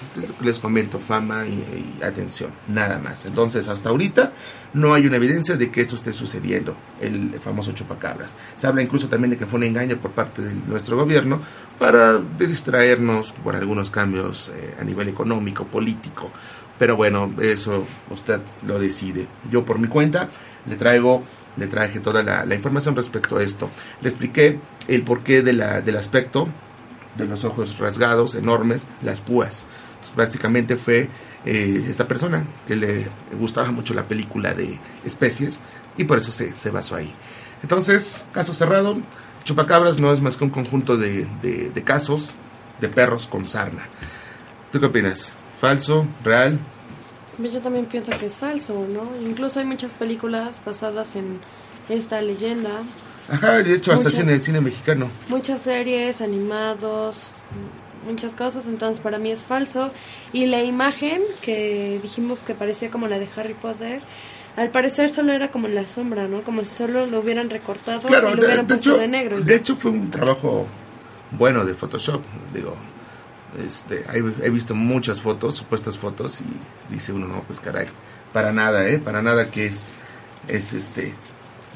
[0.42, 3.26] les comento, fama y, atención, nada más.
[3.26, 4.34] Entonces, hasta ahorita
[4.74, 8.36] no hay una evidencia de que esto esté sucediendo, el famoso chupacabras.
[8.56, 11.42] Se habla incluso también de que fue un engaño por parte de nuestro gobierno
[11.80, 16.32] para distraernos por algunos cambios eh, a nivel económico, político.
[16.78, 19.28] Pero bueno, eso usted lo decide.
[19.52, 20.30] Yo por mi cuenta
[20.68, 21.24] le traigo
[21.58, 23.68] le traje toda la, la información respecto a esto.
[24.02, 26.48] Le expliqué el porqué de la, del aspecto
[27.18, 29.66] de los ojos rasgados, enormes, las púas.
[30.16, 31.10] básicamente fue
[31.46, 33.08] eh, esta persona que le
[33.40, 35.62] gustaba mucho la película de especies
[35.98, 37.14] y por eso se, se basó ahí.
[37.62, 38.98] Entonces, caso cerrado,
[39.44, 42.36] Chupacabras no es más que un conjunto de, de, casos
[42.82, 43.84] de perros con sarna.
[44.74, 45.34] ¿Tú qué opinas?
[45.62, 46.06] ¿Falso?
[46.24, 46.60] ¿Real?
[47.40, 49.10] Yo también pienso que es falso, ¿no?
[49.26, 51.40] Incluso hay muchas películas basadas en
[51.88, 52.72] esta leyenda
[53.30, 55.10] Ajá, de hecho, hasta en el cine mexicano.
[55.28, 57.32] Muchas series, animados,
[58.08, 59.92] muchas cosas, entonces para mí es falso.
[60.34, 64.02] Y la imagen que dijimos que parecía como la de Harry Potter,
[64.56, 66.42] al parecer solo era como en la sombra, ¿no?
[66.42, 69.42] Como si solo lo hubieran recortado y lo hubieran puesto de negro.
[69.42, 70.66] De hecho, fue un trabajo
[71.32, 72.22] bueno de Photoshop,
[72.54, 72.76] digo.
[73.64, 77.88] Este, he, visto muchas fotos, supuestas fotos, y dice uno, no, pues caray,
[78.34, 79.00] para nada, ¿eh?
[79.00, 79.94] Para nada que es,
[80.48, 81.14] es este,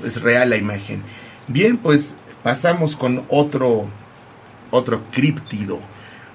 [0.03, 1.01] es real la imagen.
[1.51, 3.85] Bien, pues pasamos con otro,
[4.71, 5.79] otro críptido.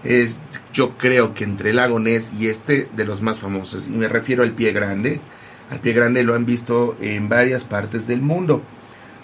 [0.04, 0.42] Es,
[0.74, 1.98] yo creo que entre el lago
[2.38, 3.86] y este de los más famosos.
[3.86, 5.22] Y me refiero al pie grande.
[5.70, 8.60] Al pie grande lo han visto en varias partes del mundo.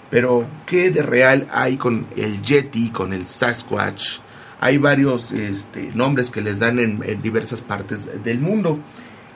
[0.09, 4.17] Pero, ¿qué de real hay con el Yeti, con el Sasquatch?
[4.61, 8.79] Hay varios este, nombres que les dan en, en diversas partes del mundo.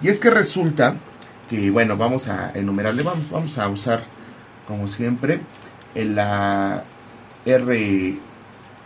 [0.02, 0.96] Y es que resulta
[1.52, 4.02] que, bueno, vamos a enumerarle, vamos, vamos a usar,
[4.68, 5.40] como siempre,
[5.98, 6.84] en la
[7.46, 8.18] R,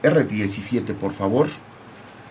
[0.02, 1.50] R17, por favor,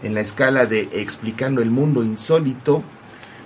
[0.02, 2.82] en la escala de Explicando el Mundo Insólito,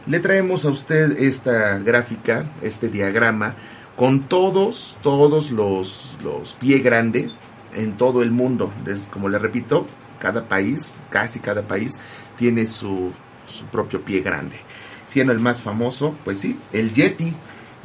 [0.06, 3.56] le traemos a usted esta gráfica, este diagrama,
[3.96, 7.30] con todos, todos los, los pie grande
[7.74, 8.72] en todo el mundo.
[9.10, 9.88] Como le repito,
[10.20, 11.98] cada país, casi cada país,
[12.36, 13.10] tiene su,
[13.46, 14.56] su propio pie grande.
[15.06, 17.34] Siendo el más famoso, pues sí, el Yeti.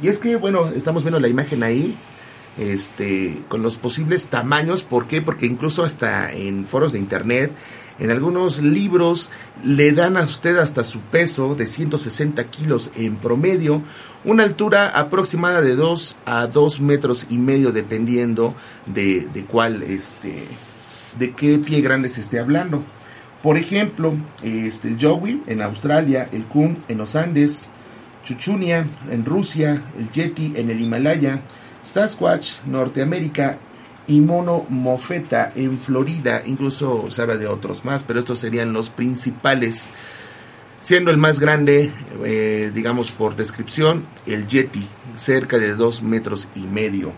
[0.00, 1.96] Y es que, bueno, estamos viendo la imagen ahí,
[2.60, 4.82] este, con los posibles tamaños.
[4.82, 5.22] ¿Por qué?
[5.22, 7.52] Porque incluso hasta en foros de internet,
[7.98, 9.30] en algunos libros,
[9.64, 13.82] le dan a usted hasta su peso de 160 kilos en promedio,
[14.24, 18.54] una altura aproximada de 2 a 2 metros y medio, dependiendo
[18.86, 20.44] de, de cuál, este,
[21.18, 22.82] de qué pie grande se esté hablando.
[23.42, 27.70] Por ejemplo, este, el Joey en Australia, el Kun en los Andes,
[28.22, 31.40] Chuchunia en Rusia, el Yeti en el Himalaya,
[31.82, 33.58] Sasquatch, Norteamérica
[34.06, 36.42] y Mono Mofeta en Florida.
[36.44, 39.90] Incluso se habla de otros más, pero estos serían los principales.
[40.80, 41.92] Siendo el más grande,
[42.24, 47.12] eh, digamos por descripción, el Yeti, cerca de dos metros y medio.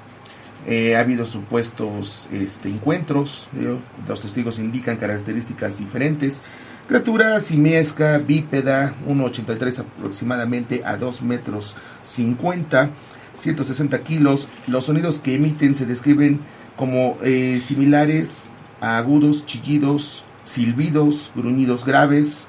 [0.67, 6.43] Eh, ha habido supuestos este, encuentros, eh, los testigos indican características diferentes.
[6.87, 12.91] Criatura simiesca, bípeda, 1,83 aproximadamente a 2 metros 50.
[13.37, 14.49] 160 kilos.
[14.67, 16.41] Los sonidos que emiten se describen
[16.77, 22.49] como eh, similares a agudos, chillidos, silbidos, gruñidos graves.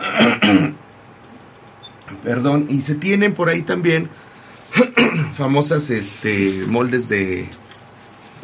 [2.22, 4.08] Perdón, y se tienen por ahí también
[5.36, 7.48] famosas este, moldes de,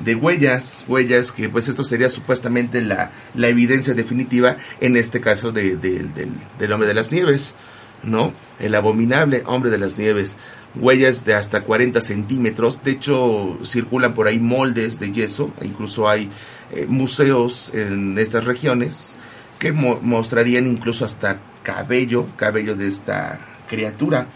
[0.05, 5.53] de huellas, huellas que pues esto sería supuestamente la, la evidencia definitiva en este caso
[5.53, 6.11] de, del,
[6.59, 7.57] del hombre de las nieves,
[8.03, 8.33] ¿no?
[8.59, 10.37] El abominable hombre de las nieves
[10.75, 12.83] huellas de hasta 40 centímetros.
[12.83, 16.31] De hecho, circulan por ahí moldes de yeso, incluso hay
[16.73, 19.19] eh, museos en estas regiones
[19.59, 24.29] que mostrarían incluso hasta cabello, cabello de esta criatura.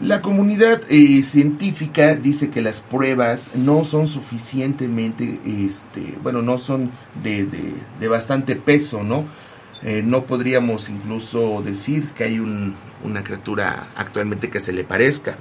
[0.00, 6.90] La comunidad eh, científica dice que las pruebas no son suficientemente, este, bueno, no son
[7.22, 9.24] de, de, bastante peso, ¿no?
[9.82, 12.40] Eh, no podríamos incluso decir que hay
[13.04, 15.36] una criatura actualmente que se le parezca.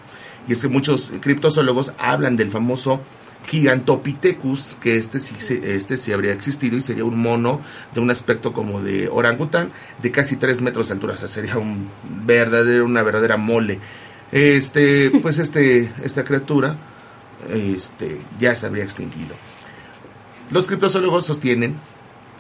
[0.48, 3.02] Y es que muchos criptozoólogos hablan del famoso
[3.48, 7.62] Gigantopithecus, que este sí, este sí habría existido y sería un mono
[7.94, 11.58] de un aspecto como de orangután, de casi 3 metros de altura, o sea, sería
[11.58, 11.90] un
[12.26, 13.80] verdadero, una verdadera mole.
[14.32, 16.78] Este, pues este, esta criatura
[17.50, 19.36] este, ya se habría extinguido.
[20.52, 21.76] Los criptozoólogos sostienen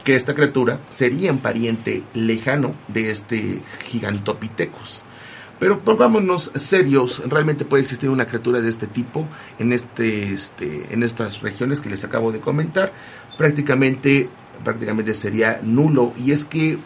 [0.03, 5.03] que esta criatura sería un pariente lejano de este Gigantopithecus.
[5.64, 9.26] Pero pongámonos serios, realmente puede existir una criatura de este tipo
[9.59, 12.91] en, este, este, en estas regiones que les acabo de comentar.
[13.38, 14.28] Prácticamente,
[14.61, 16.11] prácticamente sería nulo.
[16.18, 16.80] Y es que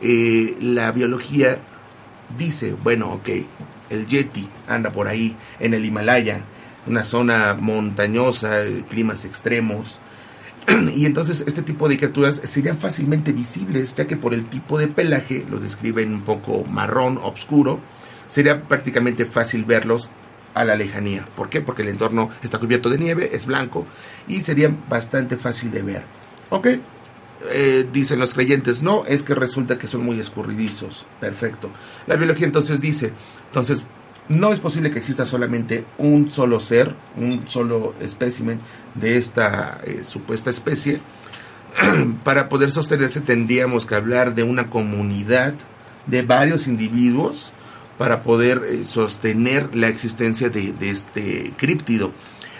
[0.00, 1.58] eh, la biología
[2.38, 3.28] dice, bueno, ok,
[3.90, 6.46] el Yeti anda por ahí en el Himalaya,
[6.86, 10.00] una zona montañosa, climas extremos.
[10.96, 14.88] Y entonces este tipo de criaturas serían fácilmente visibles, ya que por el tipo de
[14.88, 17.80] pelaje, lo describen un poco marrón, oscuro,
[18.28, 20.10] sería prácticamente fácil verlos
[20.54, 21.24] a la lejanía.
[21.36, 21.60] ¿Por qué?
[21.60, 23.86] Porque el entorno está cubierto de nieve, es blanco
[24.28, 26.02] y sería bastante fácil de ver.
[26.50, 26.68] ¿Ok?
[27.50, 31.04] Eh, dicen los creyentes, no, es que resulta que son muy escurridizos.
[31.20, 31.70] Perfecto.
[32.06, 33.12] La biología entonces dice,
[33.48, 33.84] entonces,
[34.28, 38.60] no es posible que exista solamente un solo ser, un solo espécimen
[38.94, 41.00] de esta eh, supuesta especie.
[42.24, 45.54] Para poder sostenerse tendríamos que hablar de una comunidad
[46.06, 47.52] de varios individuos
[47.98, 52.12] para poder eh, sostener la existencia de, este críptido.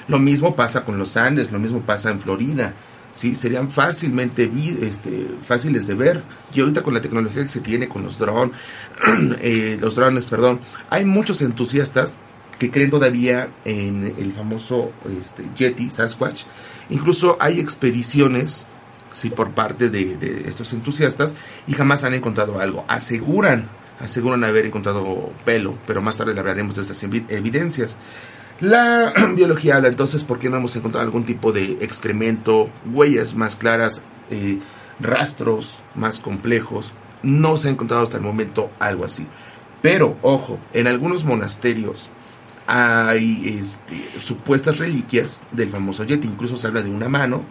[0.09, 2.75] Lo mismo pasa con los Andes, lo mismo pasa en Florida.
[3.15, 3.35] ¿sí?
[3.35, 4.51] Serían fácilmente
[4.83, 6.23] este, fáciles de ver.
[6.53, 8.55] Y ahorita con la tecnología que se tiene, con los drones,
[9.41, 10.61] eh, los drones, perdón,
[10.91, 12.17] hay muchos entusiastas
[12.59, 16.45] que creen todavía en el famoso este, Yeti, Sasquatch.
[16.91, 18.67] Incluso hay expediciones
[19.11, 21.35] sí, por parte de estos entusiastas
[21.67, 22.85] y jamás han encontrado algo.
[22.87, 23.69] Aseguran
[24.01, 27.99] aseguran haber encontrado pelo, pero más tarde hablaremos de estas evidencias.
[28.61, 33.57] La biología habla entonces por qué no hemos encontrado algún tipo de excremento, huellas más
[33.57, 34.59] claras, eh,
[35.01, 36.93] rastros más complejos.
[37.23, 39.27] No se ha encontrado hasta el momento algo así.
[39.83, 42.11] Pero, ojo, en algunos monasterios
[42.67, 46.29] hay este, supuestas reliquias del famoso Yeti.
[46.29, 47.45] Incluso se habla de una mano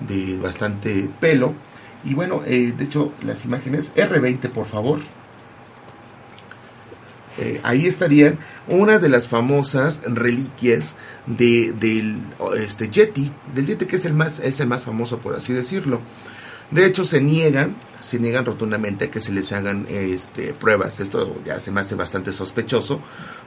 [0.00, 1.54] de bastante pelo.
[2.04, 5.00] Y bueno, eh, de hecho, las imágenes, R20 por favor.
[7.38, 12.20] Eh, ahí estarían una de las famosas reliquias de, del
[12.58, 16.00] este Yeti, del Yeti que es el más es el más famoso por así decirlo.
[16.70, 21.00] De hecho se niegan, se niegan rotundamente a que se les hagan este, pruebas.
[21.00, 22.98] Esto ya se me hace bastante sospechoso,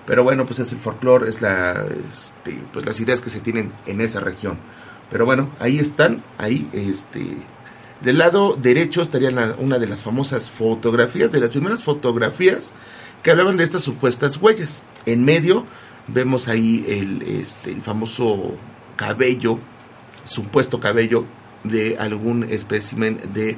[0.06, 3.72] pero bueno, pues es el folclore, es la este, pues las ideas que se tienen
[3.88, 4.58] en esa región.
[5.10, 7.38] Pero bueno, ahí están, ahí este
[8.02, 12.76] del lado derecho estaría una de las famosas fotografías, de las primeras fotografías
[13.26, 14.84] que hablaban de estas supuestas huellas.
[15.08, 15.66] En medio
[16.08, 18.56] vemos ahí el, este, el famoso
[18.98, 19.58] cabello,
[20.26, 21.26] supuesto cabello
[21.64, 23.58] de algún espécimen de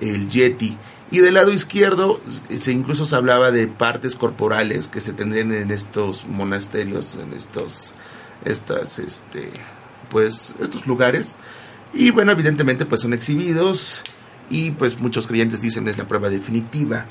[0.00, 0.78] el yeti.
[1.10, 5.72] Y del lado izquierdo se incluso se hablaba de partes corporales que se tendrían en
[5.72, 7.94] estos monasterios, en estos
[8.44, 9.50] estas este
[10.10, 11.38] pues estos lugares
[11.92, 14.04] y bueno, evidentemente pues son exhibidos
[14.48, 17.06] y pues muchos creyentes dicen es la prueba definitiva.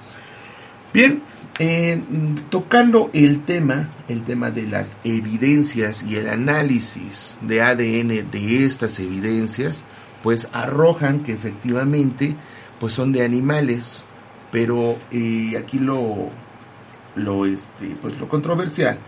[0.94, 1.22] Bien,
[1.60, 2.02] eh,
[2.50, 9.00] tocando el tema, el tema de las evidencias y el análisis de ADN de estas
[9.00, 9.84] evidencias,
[10.24, 12.36] pues arrojan que efectivamente
[12.80, 14.06] pues son de animales,
[14.52, 16.30] pero eh, aquí lo,
[17.16, 19.00] lo, este, pues lo controversial.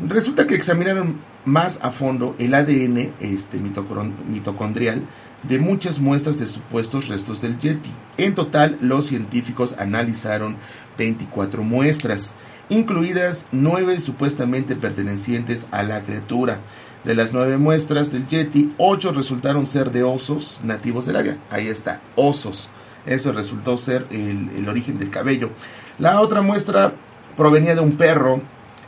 [0.00, 5.02] Resulta que examinaron más a fondo el ADN este, mitocondrial
[5.42, 7.90] de muchas muestras de supuestos restos del Yeti.
[8.16, 10.56] En total, los científicos analizaron
[10.98, 12.32] 24 muestras,
[12.68, 16.60] incluidas 9 supuestamente pertenecientes a la criatura.
[17.04, 21.38] De las 9 muestras del Yeti, 8 resultaron ser de osos nativos del área.
[21.50, 22.68] Ahí está, osos.
[23.04, 25.50] Eso resultó ser el, el origen del cabello.
[25.98, 26.94] La otra muestra
[27.36, 28.40] provenía de un perro.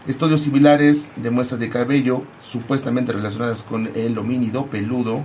[0.07, 5.25] Estudios similares de muestras de cabello supuestamente relacionadas con el homínido peludo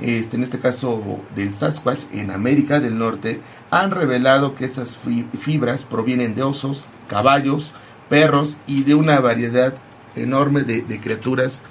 [0.00, 3.40] este, en este caso del Sasquatch en América del Norte,
[3.70, 4.98] han revelado que esas
[5.38, 7.72] fibras provienen de osos, caballos,
[8.08, 9.74] perros y de una variedad
[10.14, 11.62] enorme de, criaturas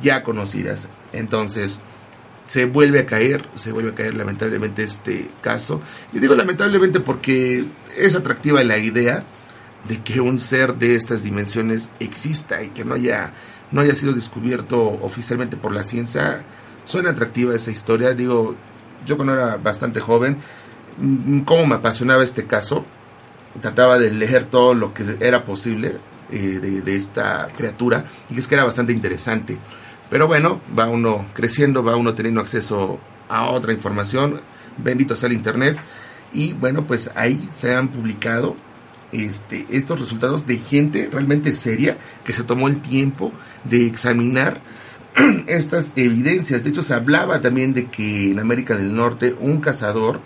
[0.00, 0.88] ya conocidas.
[1.12, 1.80] Entonces,
[2.46, 5.80] se vuelve a caer, se vuelve a caer lamentablemente este caso.
[6.12, 7.64] Y digo lamentablemente porque
[7.96, 9.24] es atractiva la idea
[9.88, 13.32] de que un ser de estas dimensiones exista y que no haya,
[13.70, 16.44] no haya sido descubierto oficialmente por la ciencia.
[16.84, 18.14] Suena atractiva esa historia.
[18.14, 18.54] Digo,
[19.06, 20.38] yo cuando era bastante joven,
[20.98, 22.84] mm, cómo me apasionaba este caso.
[23.60, 25.98] Trataba de leer todo lo que era posible
[26.30, 29.58] eh, de, de esta criatura y es que era bastante interesante.
[30.10, 34.40] Pero bueno, va uno creciendo, va uno teniendo acceso a otra información,
[34.76, 35.78] bendito sea el Internet,
[36.32, 38.56] y bueno, pues ahí se han publicado
[39.12, 43.32] este, estos resultados de gente realmente seria que se tomó el tiempo
[43.62, 44.60] de examinar
[45.46, 46.64] estas evidencias.
[46.64, 50.20] De hecho, se hablaba también de que en América del Norte un cazador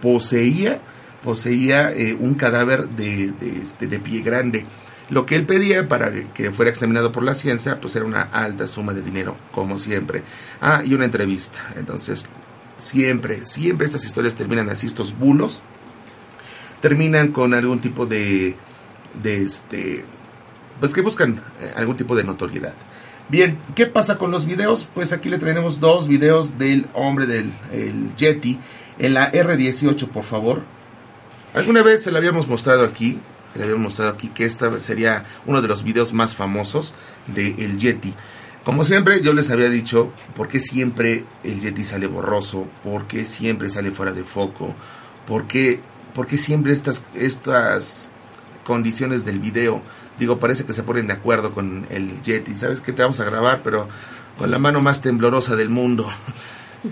[0.00, 0.80] poseía,
[1.22, 4.66] poseía eh, un cadáver de, este, de pie grande.
[5.10, 8.66] Lo que él pedía para que fuera examinado por la ciencia, pues era una alta
[8.66, 10.22] suma de dinero, como siempre.
[10.60, 11.58] Ah, y una entrevista.
[11.76, 12.24] Entonces,
[12.78, 15.60] siempre, siempre estas historias terminan así, estos bulos,
[16.80, 18.56] terminan con algún tipo de,
[19.22, 20.04] de este,
[20.80, 22.74] pues que buscan eh, algún tipo de notoriedad.
[23.30, 24.86] Bien, ¿qué pasa con los videos?
[24.94, 28.60] Pues aquí le traeremos dos videos del hombre del el Yeti
[28.98, 30.62] en la R18, por favor.
[31.54, 33.18] Alguna vez se lo habíamos mostrado aquí,
[33.54, 36.94] le habíamos mostrado aquí que este sería uno de los videos más famosos
[37.26, 38.12] de el Yeti.
[38.62, 43.24] Como siempre, yo les había dicho por qué siempre el Yeti sale borroso, por qué
[43.24, 44.74] siempre sale fuera de foco,
[45.26, 45.80] por qué,
[46.14, 48.10] por qué siempre estas, estas
[48.64, 49.82] condiciones del video,
[50.18, 53.24] digo, parece que se ponen de acuerdo con el Yeti, ¿sabes qué te vamos a
[53.24, 53.60] grabar?
[53.62, 53.88] Pero
[54.38, 56.08] con la mano más temblorosa del mundo.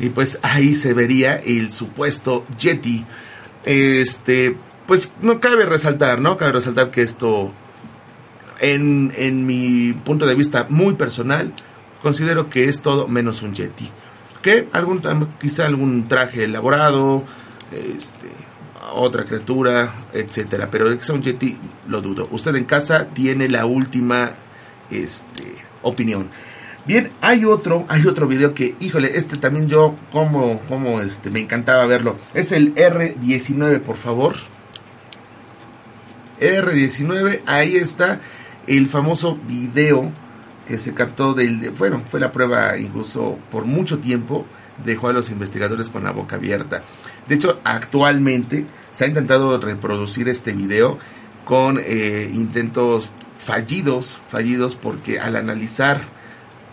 [0.00, 3.04] Y pues ahí se vería el supuesto Yeti.
[3.64, 4.56] Este,
[4.86, 6.36] pues no cabe resaltar, ¿no?
[6.36, 7.52] Cabe resaltar que esto,
[8.60, 11.52] en, en mi punto de vista muy personal,
[12.00, 13.90] considero que es todo menos un Yeti.
[14.40, 15.02] Que algún,
[15.40, 17.24] quizá algún traje elaborado,
[17.70, 18.28] este,
[18.92, 20.68] otra criatura, etcétera.
[20.70, 21.56] Pero sea un Yeti,
[21.88, 22.28] lo dudo.
[22.30, 24.32] Usted en casa tiene la última
[24.90, 26.28] este, opinión.
[26.84, 31.40] Bien, hay otro, hay otro video que, híjole, este también yo, como, como este, me
[31.40, 32.16] encantaba verlo.
[32.34, 34.34] Es el R19, por favor.
[36.40, 38.20] R19, ahí está
[38.66, 40.10] el famoso video
[40.66, 44.44] que se captó del, bueno, fue la prueba incluso por mucho tiempo,
[44.84, 46.82] dejó a los investigadores con la boca abierta.
[47.28, 50.98] De hecho, actualmente se ha intentado reproducir este video
[51.44, 56.00] con eh, intentos fallidos, fallidos porque al analizar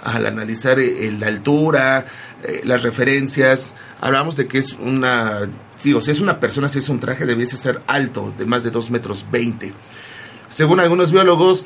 [0.01, 2.05] al analizar eh, la altura,
[2.43, 5.41] eh, las referencias, hablamos de que es una,
[5.75, 8.71] sí, o es una persona, si es un traje, debiese ser alto, de más de
[8.71, 9.73] 2 metros 20.
[10.47, 11.65] Según algunos biólogos,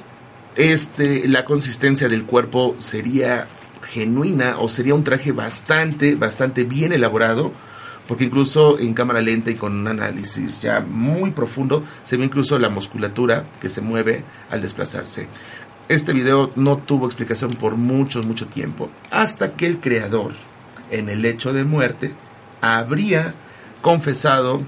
[0.55, 3.45] este, la consistencia del cuerpo sería
[3.83, 7.51] genuina o sería un traje bastante, bastante bien elaborado,
[8.07, 12.59] porque incluso en cámara lenta y con un análisis ya muy profundo se ve incluso
[12.59, 15.27] la musculatura que se mueve al desplazarse.
[15.89, 20.31] Este video no tuvo explicación por mucho, mucho tiempo, hasta que el creador,
[20.91, 22.13] en el hecho de muerte,
[22.61, 23.35] habría
[23.81, 24.61] confesado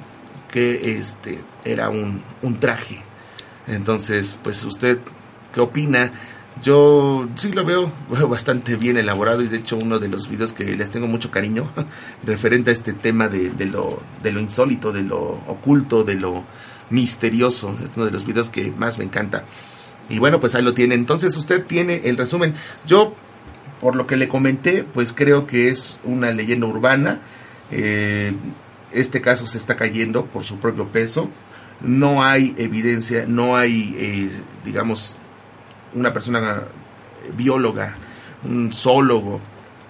[0.51, 3.01] que este era un, un traje.
[3.67, 4.99] Entonces, pues usted,
[5.53, 6.11] ¿qué opina?
[6.61, 7.91] Yo sí lo veo
[8.29, 11.69] bastante bien elaborado y de hecho uno de los videos que les tengo mucho cariño
[12.23, 16.43] referente a este tema de, lo, de lo insólito, de lo oculto, de lo
[16.89, 17.77] misterioso.
[17.83, 19.43] Es uno de los videos que más me encanta.
[20.09, 20.95] Y bueno, pues ahí lo tiene.
[20.95, 22.53] Entonces usted tiene el resumen.
[22.85, 23.13] Yo,
[23.81, 27.21] por lo que le comenté, pues creo que es una leyenda urbana.
[27.71, 28.33] Eh,
[28.91, 31.29] este caso se está cayendo por su propio peso.
[31.81, 34.29] No hay evidencia, no hay, eh,
[34.63, 35.17] digamos,
[35.95, 36.63] una persona
[37.35, 37.95] bióloga,
[38.43, 39.41] un zoólogo,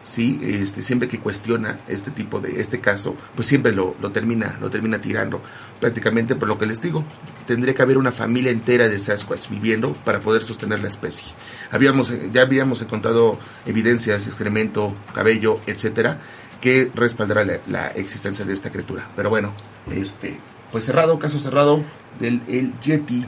[0.06, 0.40] ¿sí?
[0.42, 4.70] Este, siempre que cuestiona este tipo de, este caso, pues siempre lo, lo, termina, lo
[4.70, 5.42] termina tirando.
[5.80, 7.04] Prácticamente por lo que les digo,
[7.46, 11.34] tendría que haber una familia entera de Sasquatch viviendo para poder sostener la especie.
[11.72, 16.20] Habíamos, ya habíamos encontrado evidencias, excremento, cabello, etcétera,
[16.62, 19.08] que respaldará la, la existencia de esta criatura.
[19.16, 19.54] Pero bueno,
[19.92, 20.40] este,
[20.72, 21.82] pues cerrado, caso cerrado
[22.20, 23.26] del el Yeti.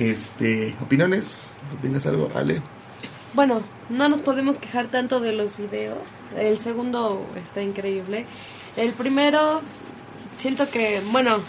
[0.00, 1.58] Este, ¿opiniones?
[1.78, 2.62] ¿Opinas algo, Ale?
[3.34, 6.14] Bueno, no nos podemos quejar tanto de los videos.
[6.38, 8.24] El segundo está increíble.
[8.78, 9.60] El primero,
[10.38, 11.40] siento que, bueno,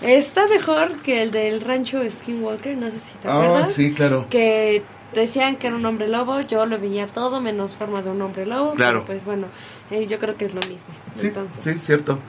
[0.00, 3.70] está mejor que el del rancho Skinwalker, no sé si te acuerdas.
[3.70, 4.26] Oh, sí, claro.
[4.30, 8.22] Que decían que era un hombre lobo, yo lo veía todo menos forma de un
[8.22, 8.74] hombre lobo.
[8.74, 9.04] Claro.
[9.04, 9.48] pues bueno,
[9.90, 10.94] eh, yo creo que es lo mismo.
[11.16, 11.64] Sí, Entonces.
[11.64, 12.20] sí, cierto.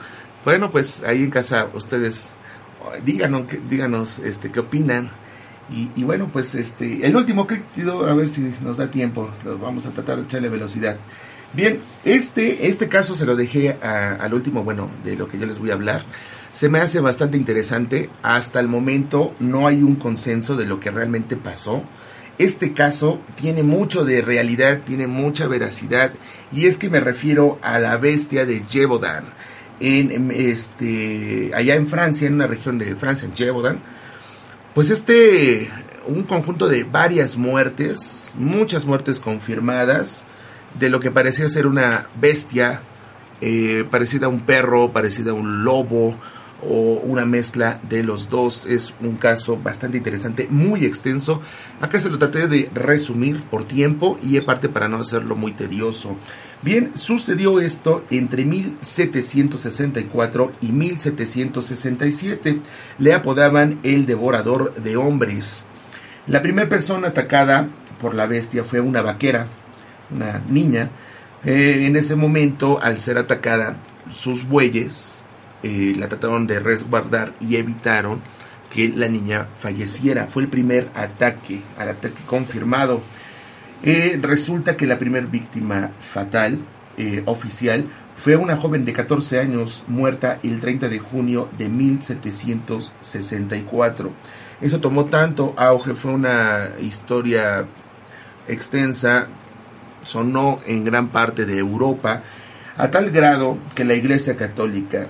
[0.44, 2.34] Bueno, pues ahí en casa ustedes
[3.04, 5.10] díganos, díganos este, qué opinan.
[5.70, 9.86] Y, y, bueno, pues este, el último crítico, a ver si nos da tiempo, vamos
[9.86, 10.96] a tratar de echarle velocidad.
[11.54, 15.60] Bien, este, este caso se lo dejé al último, bueno, de lo que yo les
[15.60, 16.04] voy a hablar.
[16.52, 18.10] Se me hace bastante interesante.
[18.22, 21.84] Hasta el momento no hay un consenso de lo que realmente pasó.
[22.38, 26.10] Este caso tiene mucho de realidad, tiene mucha veracidad,
[26.50, 29.24] y es que me refiero a la bestia de Gévaudan.
[29.78, 33.80] En, este, allá en Francia, en una región de Francia, en Gévaudan,
[34.74, 35.70] pues este,
[36.06, 40.24] un conjunto de varias muertes, muchas muertes confirmadas,
[40.78, 42.80] de lo que parecía ser una bestia,
[43.40, 46.16] eh, parecida a un perro, parecida a un lobo,
[46.68, 48.66] o una mezcla de los dos.
[48.66, 51.40] Es un caso bastante interesante, muy extenso.
[51.80, 56.16] Acá se lo traté de resumir por tiempo y parte para no hacerlo muy tedioso.
[56.62, 62.60] Bien, sucedió esto entre 1764 y 1767.
[62.98, 65.64] Le apodaban el devorador de hombres.
[66.26, 67.68] La primera persona atacada
[68.00, 69.46] por la bestia fue una vaquera,
[70.10, 70.88] una niña.
[71.44, 73.76] Eh, en ese momento, al ser atacada,
[74.10, 75.22] sus bueyes
[75.64, 78.20] eh, la trataron de resguardar y evitaron
[78.70, 80.26] que la niña falleciera.
[80.26, 83.00] Fue el primer ataque, al ataque confirmado.
[83.82, 86.58] Eh, resulta que la primera víctima fatal,
[86.98, 94.12] eh, oficial, fue una joven de 14 años muerta el 30 de junio de 1764.
[94.60, 97.64] Eso tomó tanto auge, fue una historia
[98.48, 99.28] extensa,
[100.02, 102.22] sonó en gran parte de Europa,
[102.76, 105.08] a tal grado que la Iglesia Católica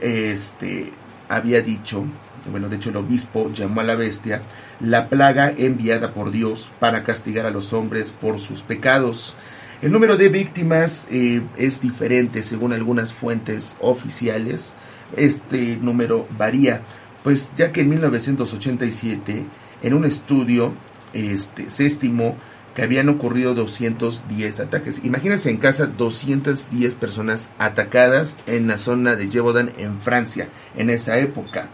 [0.00, 0.92] este,
[1.28, 2.04] había dicho,
[2.50, 4.42] bueno, de hecho el obispo llamó a la bestia
[4.80, 9.36] la plaga enviada por Dios para castigar a los hombres por sus pecados.
[9.82, 14.74] El número de víctimas eh, es diferente según algunas fuentes oficiales.
[15.16, 16.80] Este número varía,
[17.22, 19.44] pues ya que en 1987,
[19.82, 20.72] en un estudio,
[21.12, 22.36] este, se estimó
[22.74, 25.00] que habían ocurrido 210 ataques.
[25.04, 31.18] Imagínense en casa 210 personas atacadas en la zona de Gévaudan en Francia en esa
[31.18, 31.68] época,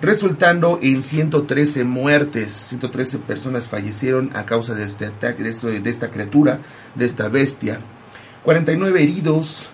[0.00, 6.10] resultando en 113 muertes, 113 personas fallecieron a causa de este ataque, de, de esta
[6.10, 6.60] criatura,
[6.94, 7.78] de esta bestia.
[8.44, 9.70] 49 heridos,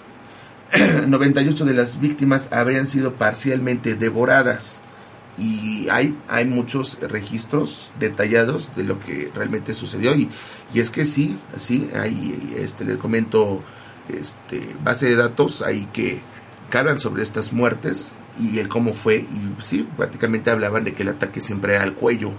[1.06, 4.80] 98 de las víctimas habrían sido parcialmente devoradas
[5.36, 10.28] y hay, hay muchos registros detallados de lo que realmente sucedió y,
[10.72, 13.62] y es que sí, sí, hay, este, les comento,
[14.08, 16.20] este, base de datos ahí que
[16.72, 21.10] hablan sobre estas muertes y el cómo fue y sí, prácticamente hablaban de que el
[21.10, 22.32] ataque siempre era al cuello.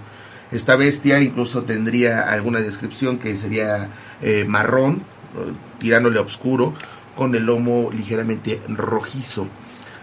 [0.52, 3.88] Esta bestia incluso tendría alguna descripción que sería
[4.22, 5.02] eh, marrón,
[5.78, 6.72] tirándole oscuro,
[7.16, 9.48] con el lomo ligeramente rojizo.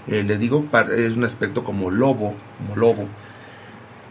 [0.07, 3.07] Eh, le digo, es un aspecto como lobo, como lobo.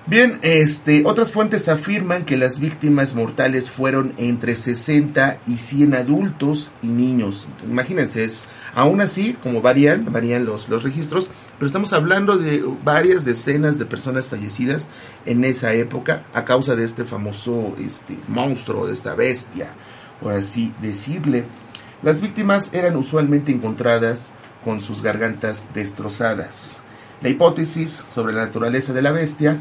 [0.04, 6.72] Bien, este, otras fuentes afirman que las víctimas mortales fueron entre 60 y 100 adultos
[6.82, 7.46] y niños.
[7.62, 13.24] Imagínense, es, aún así, como varían, varían los, los registros, pero estamos hablando de varias
[13.24, 14.88] decenas de personas fallecidas
[15.24, 19.68] en esa época a causa de este famoso este, monstruo, de esta bestia,
[20.20, 21.44] por así decirle.
[22.02, 24.32] Las víctimas eran usualmente encontradas
[24.64, 26.82] con sus gargantas destrozadas.
[27.20, 29.60] La hipótesis sobre la naturaleza de la bestia,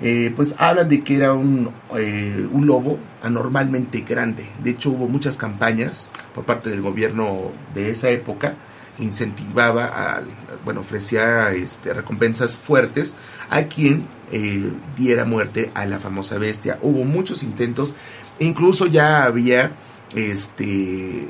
[0.00, 4.46] eh, pues hablan de que era un, eh, un, lobo anormalmente grande.
[4.62, 8.56] De hecho, hubo muchas campañas por parte del gobierno de esa época
[8.98, 10.22] incentivaba, a,
[10.64, 13.14] bueno, ofrecía este, recompensas fuertes
[13.48, 16.78] a quien eh, diera muerte a la famosa bestia.
[16.82, 17.94] Hubo muchos intentos,
[18.38, 19.72] incluso ya había
[20.14, 21.28] este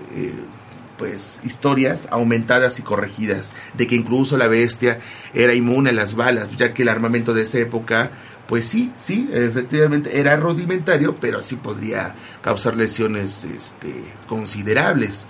[1.02, 5.00] pues historias aumentadas y corregidas de que incluso la bestia
[5.34, 8.12] era inmune a las balas, ya que el armamento de esa época
[8.46, 13.92] pues sí, sí, efectivamente era rudimentario, pero sí podría causar lesiones este,
[14.28, 15.26] considerables.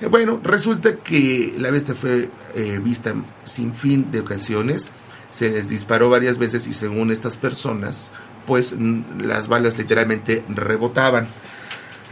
[0.00, 3.12] Eh, bueno, resulta que la bestia fue eh, vista
[3.44, 4.88] sin fin de ocasiones,
[5.32, 8.10] se les disparó varias veces y según estas personas,
[8.46, 8.74] pues
[9.18, 11.28] las balas literalmente rebotaban.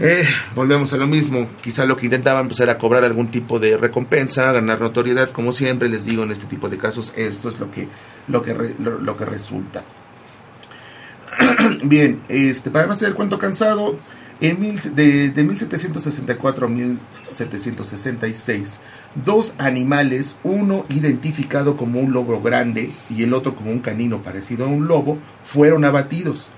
[0.00, 0.24] Eh,
[0.54, 4.52] volvemos a lo mismo, quizá lo que intentaban pues, era cobrar algún tipo de recompensa,
[4.52, 7.88] ganar notoriedad, como siempre les digo en este tipo de casos, esto es lo que,
[8.28, 9.82] lo que, lo, que resulta.
[11.82, 13.98] Bien, este, para no hacer el cuento cansado,
[14.40, 18.80] en mil, de, de 1764 a 1766,
[19.16, 24.64] dos animales, uno identificado como un lobo grande y el otro como un canino parecido
[24.64, 26.52] a un lobo, fueron abatidos.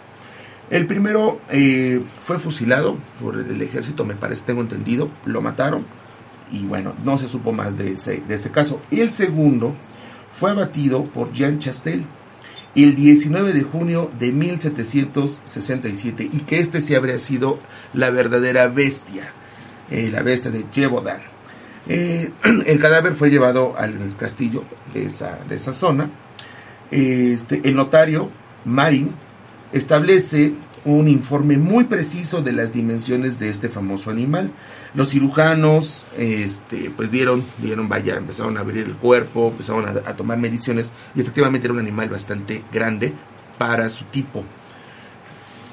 [0.71, 5.85] El primero eh, fue fusilado por el ejército, me parece, tengo entendido, lo mataron
[6.53, 8.81] y bueno, no se supo más de ese, de ese caso.
[8.91, 9.75] El segundo
[10.33, 12.05] fue abatido por Jean Chastel
[12.77, 17.59] el 19 de junio de 1767 y que este sí habría sido
[17.93, 19.33] la verdadera bestia.
[19.91, 21.21] eh, la bestia de Jevodan.
[21.89, 22.31] Eh,
[22.67, 24.63] el cadáver fue llevado al castillo
[24.95, 26.11] de esa, de esa zona.
[26.93, 28.31] Este, el notario,
[28.65, 29.11] Marin,
[29.73, 30.55] establece
[30.85, 34.51] un informe muy preciso de las dimensiones de este famoso animal.
[34.95, 40.39] Los cirujanos, este, pues dieron, dieron, vaya, empezaron a abrir el cuerpo, empezaron a, tomar
[40.39, 43.13] mediciones y efectivamente era un animal bastante grande
[43.59, 44.43] para su tipo.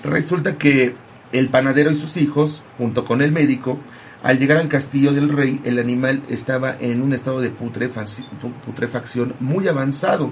[0.04, 0.96] Resulta que
[1.32, 3.80] el panadero y sus hijos, junto con el médico,
[4.24, 9.68] al llegar al castillo del rey, el animal estaba en un estado de putrefacción muy
[9.68, 10.32] avanzado.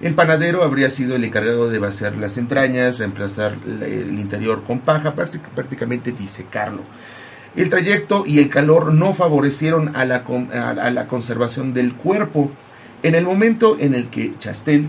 [0.00, 5.14] El panadero habría sido el encargado de vaciar las entrañas, reemplazar el interior con paja,
[5.14, 6.82] prácticamente disecarlo.
[7.56, 12.52] El trayecto y el calor no favorecieron a la, conservación del cuerpo.
[13.02, 14.88] En el momento en el que Chastel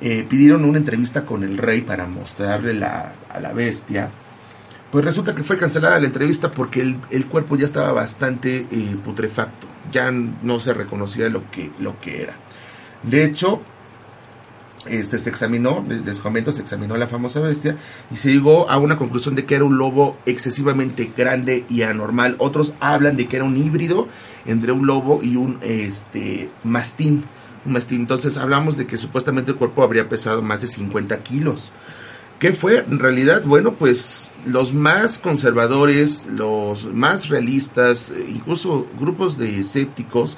[0.00, 4.08] eh, pidieron una entrevista con el rey para mostrarle la, a la bestia,
[4.90, 8.96] pues resulta que fue cancelada la entrevista porque el, el cuerpo ya estaba bastante eh,
[9.04, 12.34] putrefacto, ya no se reconocía lo que, lo que era.
[13.02, 13.60] De hecho,
[14.88, 17.76] este se examinó, les comento, se examinó la famosa bestia
[18.10, 22.36] y se llegó a una conclusión de que era un lobo excesivamente grande y anormal.
[22.38, 24.08] Otros hablan de que era un híbrido
[24.44, 27.24] entre un lobo y un este mastín.
[27.64, 28.02] Un mastín.
[28.02, 31.72] Entonces hablamos de que supuestamente el cuerpo habría pesado más de 50 kilos.
[32.38, 32.80] ¿Qué fue?
[32.80, 40.36] En realidad, bueno, pues los más conservadores, los más realistas, incluso grupos de escépticos,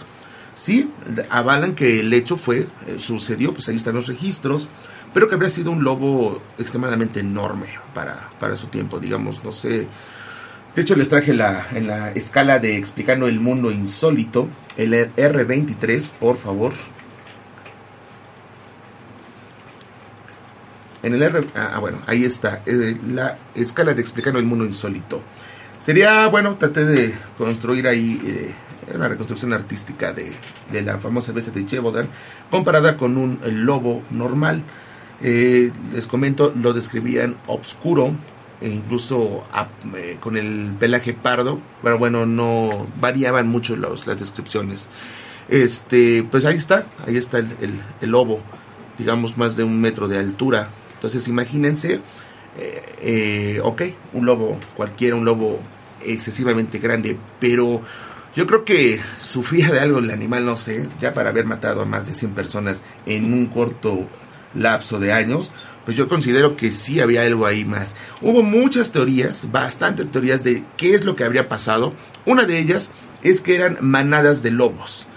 [0.59, 0.91] sí,
[1.31, 4.69] avalan que el hecho fue, eh, sucedió, pues ahí están los registros,
[5.15, 9.87] pero que habría sido un lobo extremadamente enorme para, para su tiempo, digamos, no sé.
[10.75, 16.11] De hecho, les traje la, en la escala de explicando el mundo insólito, el R23,
[16.13, 16.73] por favor.
[21.03, 25.23] En el R, ah, bueno, ahí está, eh, la escala de explicando el mundo insólito.
[25.79, 28.55] Sería, bueno, traté de construir ahí eh,
[28.95, 30.33] una reconstrucción artística de,
[30.73, 32.09] de, la famosa bestia de Jevodan,
[32.51, 34.63] comparada con un lobo normal.
[35.21, 38.15] Eh, les comento, lo describían obscuro,
[38.61, 39.45] e incluso
[39.97, 44.89] eh, con el pelaje pardo, pero bueno, no variaban mucho los, las descripciones.
[45.49, 47.49] Este, pues ahí está, ahí está el,
[48.01, 48.41] el, lobo,
[48.99, 50.69] digamos más de un metro de altura.
[50.95, 52.01] Entonces imagínense,
[52.59, 53.83] eh, eh, ok,
[54.15, 55.61] un lobo cualquiera, un lobo
[56.05, 57.81] excesivamente grande, pero
[58.39, 61.85] yo creo que sufría de algo el animal, no sé, ya para haber matado a
[61.85, 64.07] más de 100 personas en un corto
[64.55, 65.51] lapso de años,
[65.85, 67.97] pues yo considero que sí había algo ahí más.
[68.23, 71.95] Hubo muchas teorías, bastantes teorías de qué es lo que habría pasado.
[72.27, 72.93] Una de ellas
[73.25, 75.09] es que eran manadas de lobos,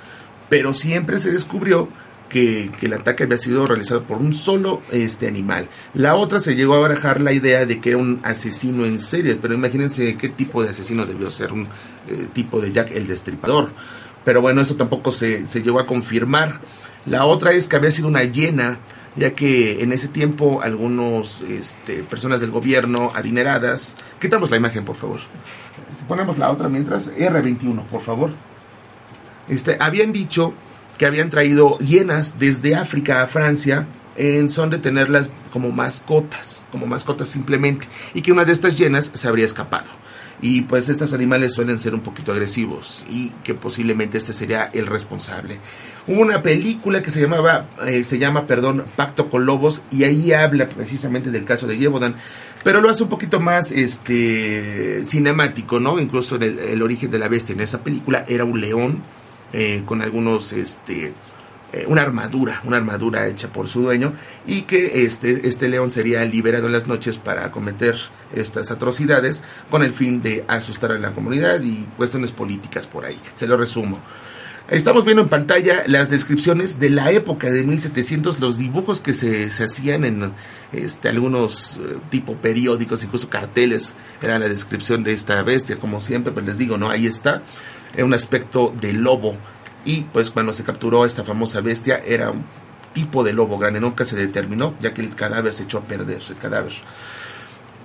[0.49, 1.89] pero siempre se descubrió
[2.32, 5.67] que, el ataque había sido realizado por un solo este animal.
[5.93, 9.36] La otra se llegó a barajar la idea de que era un asesino en serie,
[9.36, 13.71] pero imagínense qué tipo de asesino debió ser, un eh, tipo de Jack el Destripador.
[14.23, 16.61] Pero bueno, eso tampoco se, se llegó a confirmar.
[17.05, 18.79] La otra es que había sido una hiena,
[19.15, 24.95] ya que en ese tiempo algunos este, personas del gobierno adineradas, quitamos la imagen por
[24.95, 25.19] favor,
[26.07, 28.32] ponemos la otra mientras, R21 por favor,
[29.49, 30.53] este, habían dicho
[31.02, 33.88] que habían traído hienas desde África a Francia
[34.18, 39.10] en son de tenerlas como mascotas, como mascotas simplemente, y que una de estas hienas
[39.12, 39.88] se habría escapado.
[40.43, 44.86] Y pues estos animales suelen ser un poquito agresivos y que posiblemente este sería el
[44.86, 45.58] responsable.
[46.06, 50.34] Hubo una película que se llamaba, eh, se llama, perdón, Pacto con Lobos y ahí
[50.34, 52.14] habla precisamente del caso de Yevodan,
[52.64, 55.99] pero lo hace un poquito más este cinemático, ¿no?
[55.99, 59.02] Incluso el, el origen de la bestia en esa película era un león
[59.54, 61.14] eh, con algunos, este,
[61.74, 64.14] eh, una armadura, una armadura hecha por su dueño
[64.45, 67.95] y que este, este león sería liberado en las noches para cometer
[68.34, 73.18] estas atrocidades con el fin de asustar a la comunidad y cuestiones políticas por ahí.
[73.36, 73.99] Se lo resumo.
[74.70, 79.49] Estamos viendo en pantalla las descripciones de la época de 1700, los dibujos que se,
[79.49, 80.32] se hacían en
[80.72, 86.32] este, algunos eh, tipo periódicos, incluso carteles, era la descripción de esta bestia, como siempre,
[86.32, 86.89] pues les digo, ¿no?
[86.89, 87.41] Ahí está
[88.00, 89.36] un aspecto de lobo
[89.84, 92.44] y pues cuando se capturó esta famosa bestia era un
[92.94, 96.22] tipo de lobo grande, nunca se determinó ya que el cadáver se echó a perder,
[96.28, 96.74] el cadáver.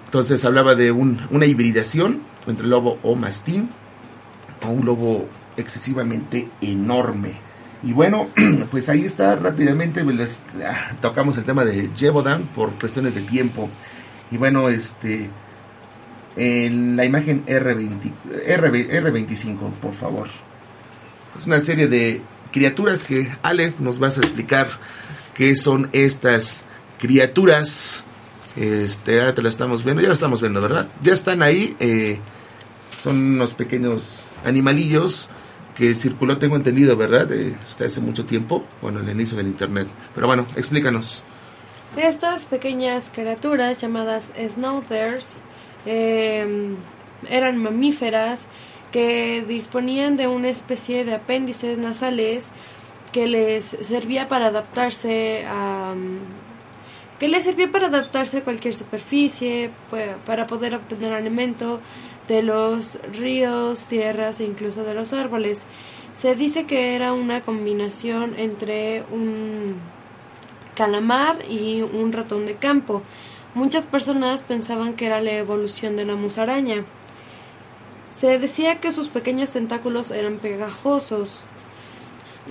[0.04, 3.70] Entonces hablaba de un, una hibridación entre lobo o mastín
[4.64, 7.40] o un lobo excesivamente enorme.
[7.82, 8.28] Y bueno,
[8.70, 13.22] pues ahí está rápidamente, pues les, ah, tocamos el tema de Jevodan por cuestiones de
[13.22, 13.68] tiempo.
[14.30, 15.30] Y bueno, este
[16.36, 18.12] en la imagen R20,
[18.44, 20.28] R, R25, por favor.
[21.38, 22.20] Es una serie de
[22.52, 24.68] criaturas que Ale nos vas a explicar
[25.34, 26.64] qué son estas
[26.98, 28.04] criaturas.
[28.56, 30.88] Este, ya te la estamos viendo, ya la estamos viendo, ¿verdad?
[31.02, 31.76] Ya están ahí.
[31.80, 32.20] Eh,
[33.02, 35.28] Son unos pequeños animalillos
[35.76, 37.28] que circuló, tengo entendido, ¿verdad?
[37.62, 39.86] hasta hace mucho tiempo, bueno, el inicio del Internet.
[40.14, 41.22] Pero bueno, explícanos.
[41.96, 45.36] Estas pequeñas criaturas llamadas Snowthers
[45.86, 46.74] eh,
[47.30, 48.46] eran mamíferas
[48.92, 52.50] que disponían de una especie de apéndices nasales
[53.12, 55.94] que les servía para adaptarse a
[57.18, 59.70] que les servía para adaptarse a cualquier superficie,
[60.26, 61.80] para poder obtener alimento
[62.28, 65.64] de los ríos, tierras e incluso de los árboles.
[66.12, 69.76] Se dice que era una combinación entre un
[70.74, 73.02] calamar y un ratón de campo.
[73.56, 76.84] Muchas personas pensaban que era la evolución de la musaraña.
[78.12, 81.42] Se decía que sus pequeños tentáculos eran pegajosos.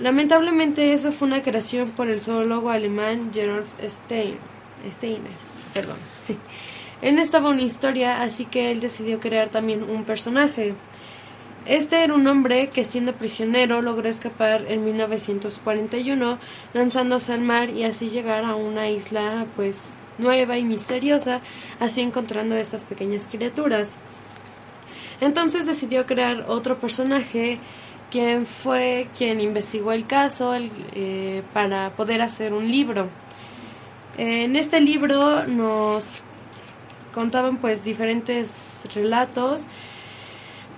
[0.00, 4.36] Lamentablemente esa fue una creación por el zoólogo alemán Gerolf Stein,
[4.90, 5.30] Steiner.
[5.72, 5.94] Perdón.
[7.02, 10.74] Él estaba una historia, así que él decidió crear también un personaje.
[11.66, 16.40] Este era un hombre que siendo prisionero logró escapar en 1941
[16.74, 21.40] lanzándose al mar y así llegar a una isla pues nueva y misteriosa,
[21.80, 23.96] así encontrando estas pequeñas criaturas.
[25.20, 27.58] Entonces decidió crear otro personaje,
[28.10, 33.08] quien fue quien investigó el caso eh, para poder hacer un libro.
[34.18, 36.22] En este libro nos
[37.12, 39.66] contaban pues diferentes relatos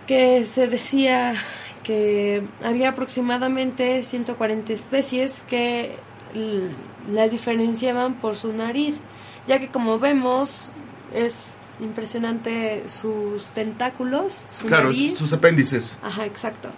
[0.07, 1.34] que se decía
[1.82, 5.97] que había aproximadamente 140 especies que
[7.11, 9.01] las diferenciaban por su nariz,
[9.49, 10.72] ya que como vemos
[11.12, 11.34] es
[11.80, 15.99] impresionante sus tentáculos, su claro, sus apéndices.
[16.03, 16.68] Ajá, exacto.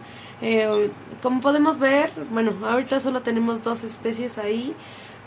[0.41, 0.91] Eh,
[1.23, 4.75] como podemos ver, bueno, ahorita solo tenemos dos especies ahí,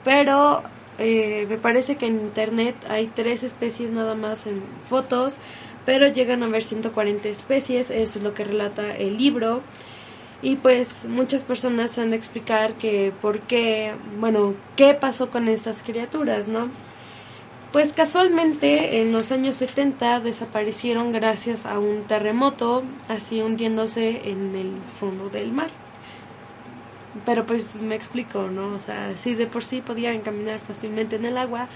[0.04, 0.64] pero
[0.98, 5.38] eh, me parece que en internet hay tres especies nada más en fotos,
[5.86, 9.62] pero llegan a ver 140 especies, eso es lo que relata el libro.
[10.42, 15.82] Y pues muchas personas han de explicar que por qué, bueno, qué pasó con estas
[15.82, 16.70] criaturas, ¿no?
[17.74, 24.74] Pues casualmente en los años 70 desaparecieron gracias a un terremoto, así hundiéndose en el
[25.00, 25.72] fondo del mar.
[27.26, 28.76] Pero pues me explico, ¿no?
[28.76, 31.68] O sea, si de por sí podían caminar fácilmente en el agua,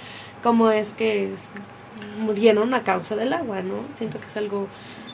[0.43, 1.33] ¿cómo es que
[2.19, 3.79] murieron a causa del agua, ¿no?
[3.95, 4.67] Siento que es algo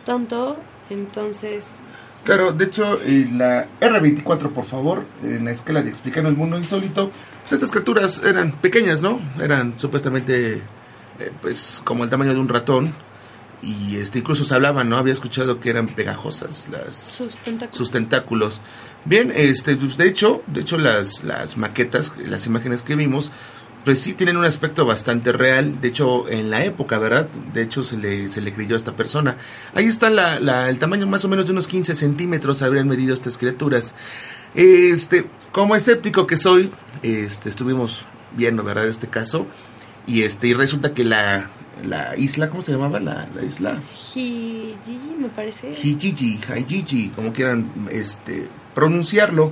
[0.04, 0.58] tonto,
[0.90, 1.80] entonces...
[2.24, 3.00] Claro, de hecho,
[3.34, 7.12] la R24, por favor, en la escala de explicar el mundo insólito,
[7.42, 9.20] pues estas criaturas eran pequeñas, ¿no?
[9.42, 10.62] Eran supuestamente,
[11.20, 12.94] eh, pues, como el tamaño de un ratón.
[13.62, 14.98] Y este, incluso se hablaban, ¿no?
[14.98, 17.78] Había escuchado que eran pegajosas las, sus tentáculos.
[17.78, 18.62] Sus tentáculos.
[19.06, 23.32] Bien, este, pues, de hecho, de hecho las, las maquetas, las imágenes que vimos,
[23.84, 25.82] pues sí tienen un aspecto bastante real.
[25.82, 27.28] De hecho, en la época, ¿verdad?
[27.54, 29.38] De hecho, se le, se le creyó a esta persona.
[29.74, 33.14] Ahí está la, la, el tamaño más o menos de unos 15 centímetros habrían medido
[33.14, 33.94] estas criaturas.
[34.56, 36.72] Este, como escéptico que soy,
[37.02, 38.06] este, estuvimos
[38.36, 38.88] viendo, ¿verdad?
[38.88, 39.48] Este caso.
[40.08, 41.50] Y este, y resulta que la,
[41.86, 43.82] la isla, ¿cómo se llamaba la, la isla?
[43.94, 45.72] Hijiji, me parece.
[45.72, 49.52] Hijiji, Hijiji, como quieran este, pronunciarlo.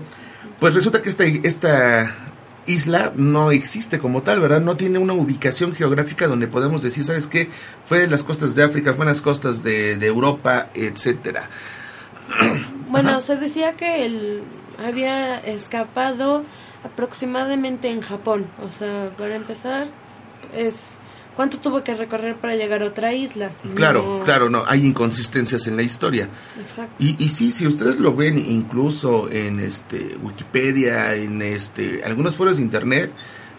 [0.60, 2.31] Pues resulta que esta, esta
[2.66, 4.62] isla no existe como tal, ¿verdad?
[4.62, 7.50] No tiene una ubicación geográfica donde podemos decir, ¿sabes qué?
[7.86, 11.50] Fue en las costas de África, fue en las costas de, Europa, etcétera.
[12.92, 14.44] Bueno, se decía que él
[14.78, 16.44] había escapado
[16.84, 18.48] aproximadamente en Japón.
[18.62, 19.88] O sea, para empezar,
[20.54, 20.98] es
[21.36, 23.52] ¿Cuánto tuvo que recorrer para llegar a otra isla?
[23.76, 26.28] Claro, claro, no, hay inconsistencias en la historia.
[26.60, 26.94] Exacto.
[27.00, 32.58] Y, y sí, si ustedes lo ven incluso en este Wikipedia, en este algunos foros
[32.58, 33.12] de internet,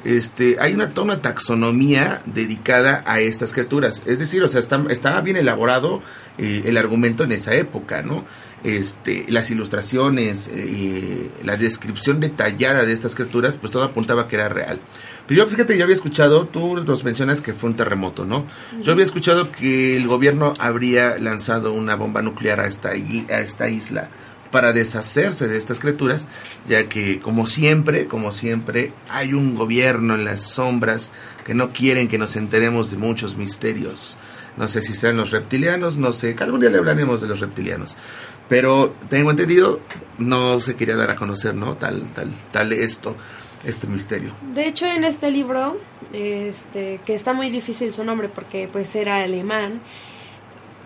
[0.05, 4.03] este, hay una, toda una taxonomía dedicada a estas criaturas.
[4.07, 6.03] Es decir, o sea, está, estaba bien elaborado
[6.39, 8.25] eh, el argumento en esa época, ¿no?
[8.65, 14.49] Este, las ilustraciones, eh, la descripción detallada de estas criaturas, pues todo apuntaba que era
[14.49, 14.81] real.
[15.27, 18.47] Pero yo, fíjate, yo había escuchado, tú nos mencionas que fue un terremoto, ¿no?
[18.81, 23.69] Yo había escuchado que el gobierno habría lanzado una bomba nuclear a esta, a esta
[23.69, 24.11] isla
[24.53, 26.29] para deshacerse de estas criaturas,
[26.69, 31.11] ya que como siempre, como siempre, hay un gobierno en las sombras
[31.45, 34.17] que no quieren que nos enteremos de muchos misterios.
[34.57, 37.41] No sé si sean los reptilianos, no sé, que algún día le hablaremos de los
[37.41, 37.97] reptilianos.
[38.53, 39.81] Pero tengo entendido,
[40.19, 41.79] no se quería dar a conocer, ¿no?
[41.79, 43.17] Tal, tal, tal esto,
[43.65, 44.35] este misterio.
[44.55, 45.81] De hecho, en este libro,
[46.13, 49.81] este, que está muy difícil su nombre porque pues era alemán,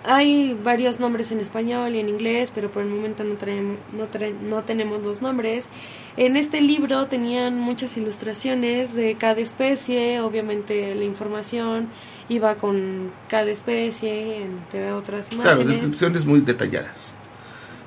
[0.04, 4.06] hay varios nombres en español y en inglés, pero por el momento no, traemos, no,
[4.48, 5.68] no tenemos los nombres.
[6.16, 11.88] En este libro tenían muchas ilustraciones de cada especie, obviamente la información
[12.28, 15.56] iba con cada especie, entre otras imágenes.
[15.56, 17.12] Claro, descripciones muy detalladas.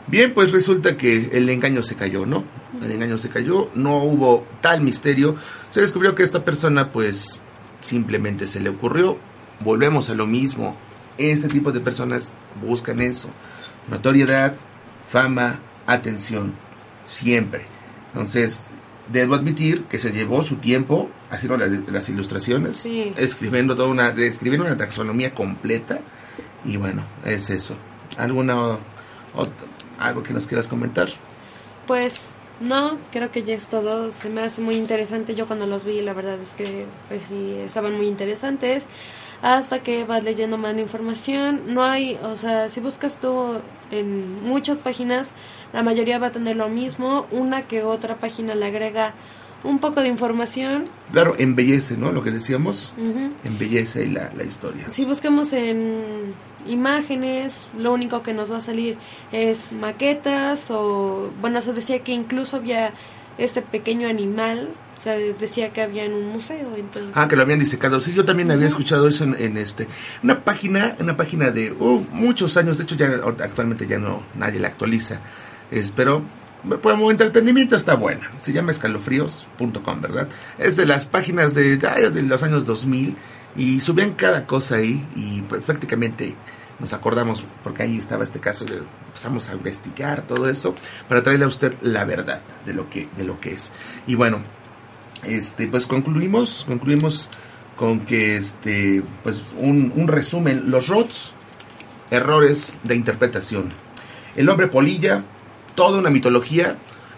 [0.09, 2.43] Bien, pues resulta que el engaño se cayó, ¿no?
[2.81, 5.35] El engaño se cayó, no hubo tal misterio.
[5.69, 7.39] Se descubrió que esta persona, pues,
[7.81, 9.17] simplemente se le ocurrió.
[9.59, 10.75] Volvemos a lo mismo.
[11.19, 12.31] Este tipo de personas
[12.65, 13.29] buscan eso.
[13.87, 14.55] Notoriedad,
[15.11, 16.53] fama, atención.
[17.05, 17.65] Siempre.
[18.11, 18.71] Entonces,
[19.11, 22.83] debo admitir que se llevó su tiempo haciendo las ilustraciones,
[23.15, 25.99] escribiendo toda una, escribiendo una taxonomía completa.
[26.65, 27.75] Y bueno, es eso.
[28.17, 28.77] ¿Alguna
[29.99, 31.09] algo que nos quieras comentar?
[31.87, 34.11] Pues no, creo que ya es todo.
[34.11, 35.35] Se me hace muy interesante.
[35.35, 38.85] Yo cuando los vi, la verdad es que pues sí, estaban muy interesantes.
[39.41, 41.73] Hasta que vas leyendo más información.
[41.73, 45.31] No hay, o sea, si buscas tú en muchas páginas,
[45.71, 47.25] la mayoría va a tener lo mismo.
[47.31, 49.13] Una que otra página le agrega
[49.63, 50.83] un poco de información.
[51.11, 52.11] Claro, embellece, ¿no?
[52.11, 52.93] Lo que decíamos,
[53.43, 54.85] embellece la, la historia.
[54.89, 56.33] Si buscamos en
[56.67, 58.97] imágenes, lo único que nos va a salir
[59.31, 62.93] es maquetas o, bueno, se decía que incluso había
[63.37, 67.15] este pequeño animal, se decía que había en un museo, entonces...
[67.15, 67.99] Ah, que lo habían disecado.
[68.01, 69.87] Sí, yo también había escuchado eso en, este
[70.21, 73.07] una página, una página de uh, muchos años, de hecho ya
[73.39, 75.21] actualmente ya no nadie la actualiza.
[75.95, 76.23] pero
[76.81, 78.29] como entretenimiento está buena.
[78.39, 80.27] Se llama escalofríos.com, ¿verdad?
[80.57, 83.15] Es de las páginas de, de los años 2000
[83.55, 86.35] y subían cada cosa ahí y prácticamente
[86.79, 88.71] nos acordamos, porque ahí estaba este caso, y
[89.07, 90.73] empezamos a investigar todo eso
[91.07, 93.71] para traerle a usted la verdad de lo que, de lo que es.
[94.07, 94.39] Y bueno,
[95.23, 97.29] este, pues concluimos, concluimos
[97.75, 101.33] con que este, pues un, un resumen, los ROTS,
[102.11, 103.69] errores de interpretación.
[104.35, 105.23] El hombre polilla,
[105.75, 106.77] toda una mitología,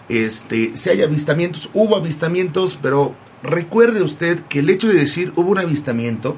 [0.09, 5.51] este, si hay avistamientos, hubo avistamientos, pero recuerde usted que el hecho de decir hubo
[5.51, 6.37] un avistamiento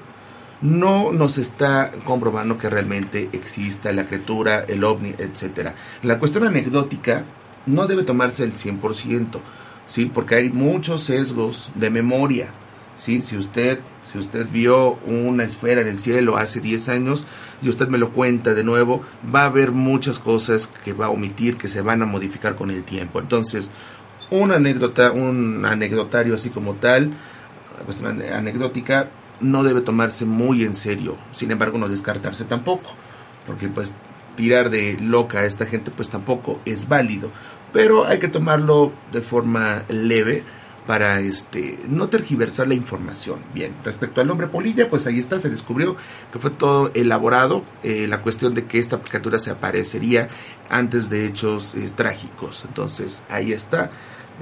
[0.61, 5.75] no nos está comprobando que realmente exista la criatura, el ovni, etcétera.
[6.03, 7.25] La cuestión anecdótica
[7.65, 9.39] no debe tomarse el 100%,
[9.87, 10.09] ¿sí?
[10.13, 12.51] Porque hay muchos sesgos de memoria,
[12.95, 13.21] ¿sí?
[13.21, 17.25] Si usted, si usted vio una esfera en el cielo hace 10 años
[17.61, 19.01] y usted me lo cuenta de nuevo,
[19.33, 22.71] va a haber muchas cosas que va a omitir, que se van a modificar con
[22.71, 23.19] el tiempo.
[23.19, 23.69] Entonces,
[24.33, 27.13] una anécdota, un anecdotario así como tal,
[27.85, 29.09] pues anecdótica,
[29.39, 31.17] no debe tomarse muy en serio.
[31.31, 32.89] Sin embargo, no descartarse tampoco,
[33.45, 33.93] porque pues
[34.35, 37.31] tirar de loca a esta gente pues tampoco es válido.
[37.71, 40.43] Pero hay que tomarlo de forma leve
[40.87, 43.39] para este no tergiversar la información.
[43.53, 45.95] Bien, respecto al hombre polilla, pues ahí está, se descubrió
[46.31, 50.27] que fue todo elaborado, eh, la cuestión de que esta criatura se aparecería
[50.69, 52.65] antes de hechos eh, trágicos.
[52.67, 53.91] Entonces, ahí está.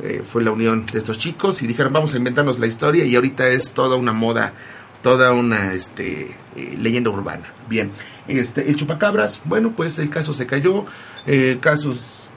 [0.04, 3.16] Eh, fue la unión de estos chicos y dijeron vamos a inventarnos la historia y
[3.16, 4.54] ahorita es toda una moda
[5.04, 6.36] toda una este,
[6.78, 7.44] leyenda urbana.
[7.68, 7.92] Bien,
[8.28, 10.86] este, el chupacabras, bueno, pues el caso se cayó,
[11.60, 12.30] casos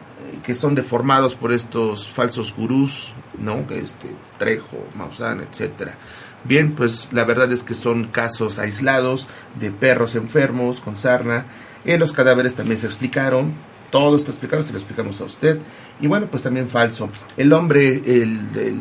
[0.44, 3.66] que son deformados por estos falsos gurús, ¿no?
[3.70, 5.96] Este, Trejo, Maussan, etcétera.
[6.44, 9.28] Bien, pues la verdad es que son casos aislados
[9.58, 11.46] de perros enfermos con sarna.
[11.84, 13.54] En los cadáveres también se explicaron.
[13.94, 15.60] Todo está explicado, se lo explicamos a usted.
[16.00, 17.10] Y bueno, pues también falso.
[17.36, 18.80] El hombre, el, el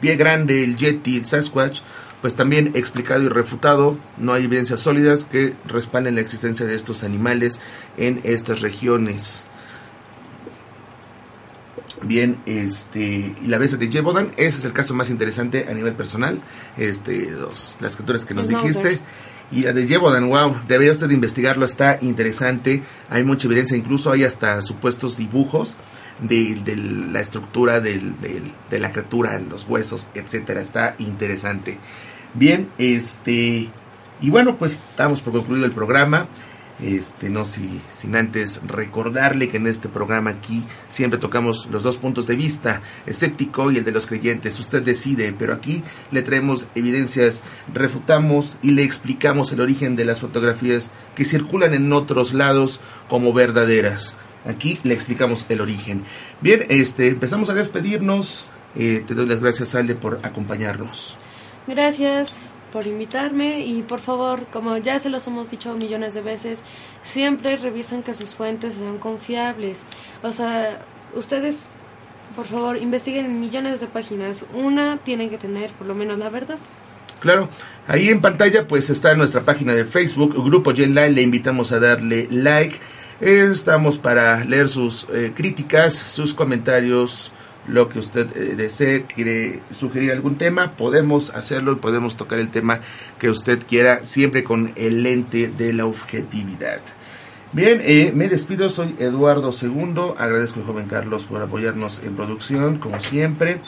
[0.00, 1.80] pie grande, el yeti, el Sasquatch,
[2.22, 3.98] pues también explicado y refutado.
[4.16, 7.60] No hay evidencias sólidas que respalden la existencia de estos animales
[7.98, 9.44] en estas regiones.
[12.00, 15.92] Bien, este, y la bestia de Jebodan, ese es el caso más interesante a nivel
[15.92, 16.40] personal,
[16.78, 17.30] este,
[17.80, 18.98] las criaturas que nos dijiste.
[19.50, 24.24] Y la de Jebodan, wow, debería usted investigarlo, está interesante, hay mucha evidencia, incluso hay
[24.24, 25.76] hasta supuestos dibujos
[26.20, 28.14] de, de la estructura del,
[28.70, 31.78] de la criatura, los huesos, etcétera, está interesante.
[32.34, 33.70] Bien, este,
[34.20, 36.26] y bueno, pues estamos por concluido el programa.
[36.82, 41.96] Este, no si, sin antes recordarle que en este programa aquí siempre tocamos los dos
[41.96, 44.58] puntos de vista, escéptico y el de los creyentes.
[44.58, 47.42] Usted decide, pero aquí le traemos evidencias,
[47.72, 53.32] refutamos y le explicamos el origen de las fotografías que circulan en otros lados como
[53.32, 54.16] verdaderas.
[54.44, 56.02] Aquí le explicamos el origen.
[56.40, 58.46] Bien, este, empezamos a despedirnos.
[58.74, 61.16] Eh, te doy las gracias, Ale, por acompañarnos.
[61.66, 66.64] Gracias por invitarme y por favor, como ya se los hemos dicho millones de veces,
[67.04, 69.82] siempre revisen que sus fuentes sean confiables.
[70.24, 70.84] O sea,
[71.14, 71.68] ustedes,
[72.34, 74.44] por favor, investiguen en millones de páginas.
[74.52, 76.58] Una tiene que tener por lo menos la verdad.
[77.20, 77.48] Claro.
[77.86, 82.26] Ahí en pantalla pues está nuestra página de Facebook, Grupo Genline, le invitamos a darle
[82.28, 82.80] like.
[83.20, 87.30] Estamos para leer sus eh, críticas, sus comentarios,
[87.66, 92.80] lo que usted eh, desee, quiere sugerir algún tema, podemos hacerlo podemos tocar el tema
[93.18, 96.80] que usted quiera, siempre con el lente de la objetividad.
[97.52, 102.78] Bien, eh, me despido, soy Eduardo Segundo, agradezco al joven Carlos por apoyarnos en producción,
[102.78, 103.60] como siempre.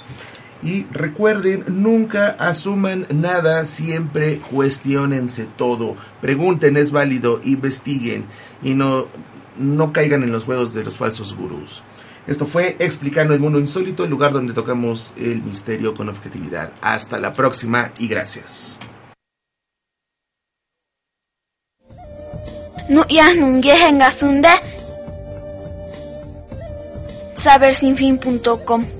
[0.62, 5.94] Y recuerden, nunca asuman nada, siempre cuestionense todo.
[6.20, 8.24] Pregunten, es válido, investiguen
[8.62, 9.06] y no,
[9.58, 11.82] no caigan en los juegos de los falsos gurús.
[12.26, 16.72] Esto fue Explicando el Mundo Insólito, el lugar donde tocamos el misterio con objetividad.
[16.80, 18.78] Hasta la próxima y gracias.
[27.34, 28.95] sabersinfin.com